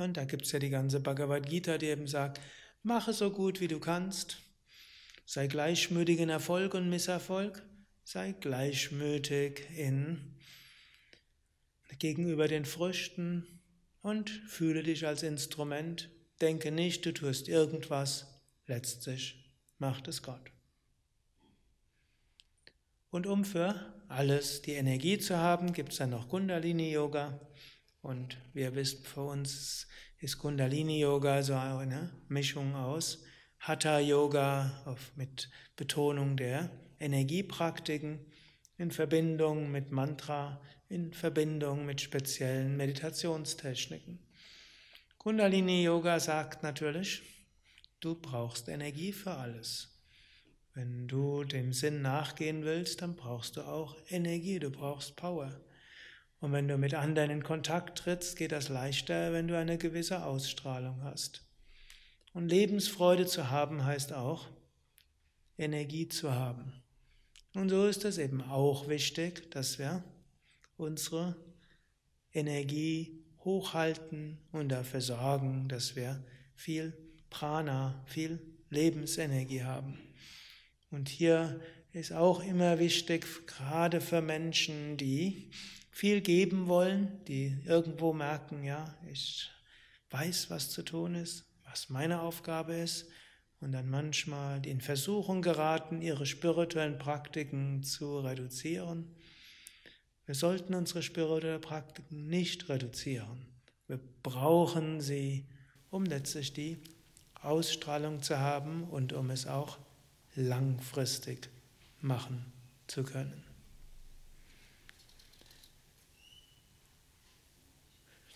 Und 0.00 0.16
da 0.16 0.24
gibt 0.24 0.46
es 0.46 0.52
ja 0.52 0.58
die 0.58 0.70
ganze 0.70 1.00
Bhagavad 1.00 1.48
Gita, 1.48 1.78
die 1.78 1.86
eben 1.86 2.06
sagt, 2.06 2.40
mache 2.82 3.12
so 3.12 3.30
gut 3.30 3.60
wie 3.60 3.68
du 3.68 3.78
kannst, 3.78 4.38
sei 5.26 5.46
gleichmütig 5.46 6.18
in 6.18 6.28
Erfolg 6.28 6.74
und 6.74 6.88
Misserfolg, 6.88 7.62
sei 8.04 8.32
gleichmütig 8.32 9.66
in 9.76 10.36
gegenüber 11.98 12.48
den 12.48 12.64
Früchten 12.64 13.46
und 14.00 14.30
fühle 14.30 14.82
dich 14.82 15.06
als 15.06 15.22
Instrument. 15.22 16.08
Denke 16.40 16.72
nicht, 16.72 17.04
du 17.04 17.12
tust 17.12 17.48
irgendwas, 17.48 18.26
letztlich 18.66 19.54
macht 19.78 20.08
es 20.08 20.22
Gott. 20.22 20.50
Und 23.10 23.26
um 23.26 23.44
für 23.44 23.74
alles 24.08 24.62
die 24.62 24.72
Energie 24.72 25.18
zu 25.18 25.36
haben, 25.36 25.72
gibt 25.72 25.92
es 25.92 25.98
dann 25.98 26.10
noch 26.10 26.28
Kundalini-Yoga. 26.28 27.38
Und 28.02 28.38
wie 28.54 28.60
ihr 28.60 28.74
wisst, 28.74 29.06
für 29.06 29.22
uns 29.22 29.86
ist 30.18 30.38
Kundalini-Yoga 30.38 31.42
so 31.42 31.54
eine 31.54 32.10
Mischung 32.28 32.74
aus 32.74 33.22
Hatha-Yoga 33.58 34.96
mit 35.16 35.50
Betonung 35.76 36.36
der 36.36 36.70
Energiepraktiken 36.98 38.20
in 38.78 38.90
Verbindung 38.90 39.70
mit 39.70 39.90
Mantra, 39.90 40.62
in 40.88 41.12
Verbindung 41.12 41.84
mit 41.84 42.00
speziellen 42.00 42.76
Meditationstechniken. 42.78 44.18
Kundalini-Yoga 45.18 46.18
sagt 46.18 46.62
natürlich, 46.62 47.22
du 48.00 48.14
brauchst 48.14 48.68
Energie 48.68 49.12
für 49.12 49.32
alles. 49.32 50.00
Wenn 50.72 51.06
du 51.08 51.44
dem 51.44 51.74
Sinn 51.74 52.00
nachgehen 52.00 52.64
willst, 52.64 53.02
dann 53.02 53.16
brauchst 53.16 53.56
du 53.56 53.62
auch 53.62 53.96
Energie, 54.08 54.58
du 54.58 54.70
brauchst 54.70 55.16
Power. 55.16 55.60
Und 56.40 56.52
wenn 56.52 56.68
du 56.68 56.78
mit 56.78 56.94
anderen 56.94 57.30
in 57.30 57.42
Kontakt 57.42 57.98
trittst, 57.98 58.36
geht 58.36 58.52
das 58.52 58.68
leichter, 58.68 59.32
wenn 59.32 59.46
du 59.46 59.56
eine 59.56 59.76
gewisse 59.76 60.24
Ausstrahlung 60.24 61.02
hast. 61.02 61.44
Und 62.32 62.48
Lebensfreude 62.48 63.26
zu 63.26 63.50
haben 63.50 63.84
heißt 63.84 64.12
auch, 64.12 64.48
Energie 65.58 66.08
zu 66.08 66.34
haben. 66.34 66.72
Und 67.54 67.68
so 67.68 67.86
ist 67.86 68.04
es 68.04 68.16
eben 68.16 68.42
auch 68.42 68.88
wichtig, 68.88 69.50
dass 69.50 69.78
wir 69.78 70.02
unsere 70.76 71.36
Energie 72.32 73.24
hochhalten 73.44 74.38
und 74.52 74.68
dafür 74.68 75.00
sorgen, 75.00 75.68
dass 75.68 75.96
wir 75.96 76.24
viel 76.54 76.96
Prana, 77.28 78.02
viel 78.06 78.40
Lebensenergie 78.70 79.64
haben. 79.64 79.98
Und 80.90 81.08
hier 81.08 81.60
ist 81.92 82.12
auch 82.12 82.42
immer 82.42 82.78
wichtig, 82.78 83.26
gerade 83.46 84.00
für 84.00 84.22
Menschen, 84.22 84.96
die 84.96 85.50
viel 85.90 86.20
geben 86.20 86.68
wollen, 86.68 87.24
die 87.26 87.56
irgendwo 87.64 88.12
merken, 88.12 88.64
ja, 88.64 88.96
ich 89.10 89.50
weiß, 90.10 90.50
was 90.50 90.70
zu 90.70 90.82
tun 90.82 91.14
ist, 91.14 91.44
was 91.64 91.90
meine 91.90 92.20
Aufgabe 92.20 92.74
ist, 92.74 93.08
und 93.60 93.72
dann 93.72 93.90
manchmal 93.90 94.64
in 94.66 94.80
Versuchung 94.80 95.42
geraten, 95.42 96.00
ihre 96.00 96.24
spirituellen 96.24 96.98
Praktiken 96.98 97.82
zu 97.82 98.20
reduzieren. 98.20 99.14
Wir 100.24 100.34
sollten 100.34 100.74
unsere 100.74 101.02
spirituellen 101.02 101.60
Praktiken 101.60 102.28
nicht 102.28 102.68
reduzieren. 102.68 103.46
Wir 103.86 104.00
brauchen 104.22 105.00
sie, 105.00 105.46
um 105.90 106.04
letztlich 106.04 106.52
die 106.52 106.78
Ausstrahlung 107.34 108.22
zu 108.22 108.38
haben 108.38 108.84
und 108.84 109.12
um 109.12 109.30
es 109.30 109.46
auch 109.46 109.78
langfristig 110.34 111.50
machen 112.00 112.52
zu 112.86 113.02
können. 113.02 113.49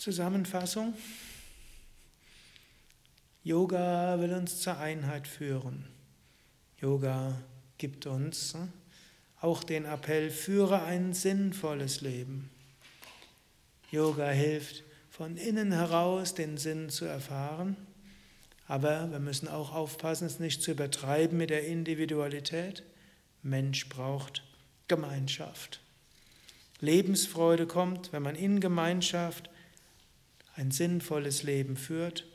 Zusammenfassung. 0.05 0.95
Yoga 3.43 4.21
will 4.21 4.35
uns 4.35 4.61
zur 4.61 4.79
Einheit 4.79 5.27
führen. 5.27 5.87
Yoga 6.79 7.41
gibt 7.79 8.07
uns 8.07 8.53
hm, 8.53 8.73
auch 9.41 9.65
den 9.65 9.87
Appell, 9.87 10.31
führe 10.31 10.83
ein 10.83 11.15
sinnvolles 11.15 12.03
Leben. 12.03 12.51
Yoga 13.91 14.29
hilft, 14.29 14.85
von 15.09 15.37
innen 15.37 15.73
heraus 15.73 16.35
den 16.35 16.59
Sinn 16.59 16.91
zu 16.91 17.07
erfahren 17.07 17.77
aber 18.67 19.11
wir 19.11 19.19
müssen 19.19 19.49
auch 19.49 19.75
aufpassen, 19.75 20.27
es 20.27 20.41
nicht 20.41 20.63
zu 20.63 20.71
übertreiben 20.71 21.37
mit 21.37 21.51
der 21.51 21.67
Individualität. 21.67 22.83
Mensch 23.43 23.89
braucht 23.89 24.43
Gemeinschaft. 24.89 25.81
Lebensfreude 26.81 27.67
kommt, 27.67 28.13
wenn 28.13 28.23
man 28.23 28.37
in 28.37 28.61
Gemeinschaft 28.61 29.51
ein 30.57 30.71
sinnvolles 30.71 31.43
Leben 31.43 31.77
führt, 31.77 32.27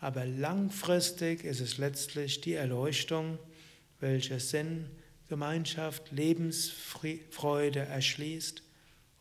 aber 0.00 0.24
langfristig 0.24 1.44
ist 1.44 1.60
es 1.60 1.78
letztlich 1.78 2.40
die 2.40 2.54
Erleuchtung, 2.54 3.38
welche 4.00 4.40
Sinn, 4.40 4.90
Gemeinschaft, 5.28 6.10
Lebensfreude 6.10 7.80
erschließt 7.80 8.62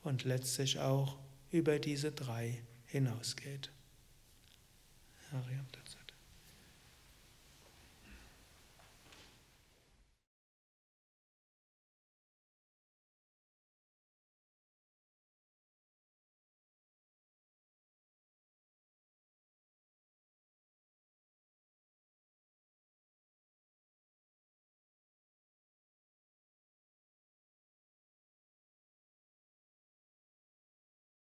und 0.04 0.24
letztlich 0.24 0.80
auch 0.80 1.18
über 1.52 1.80
diese 1.80 2.12
drei 2.12 2.62
hinausgeht. 2.88 3.70
Ariam 5.32 5.66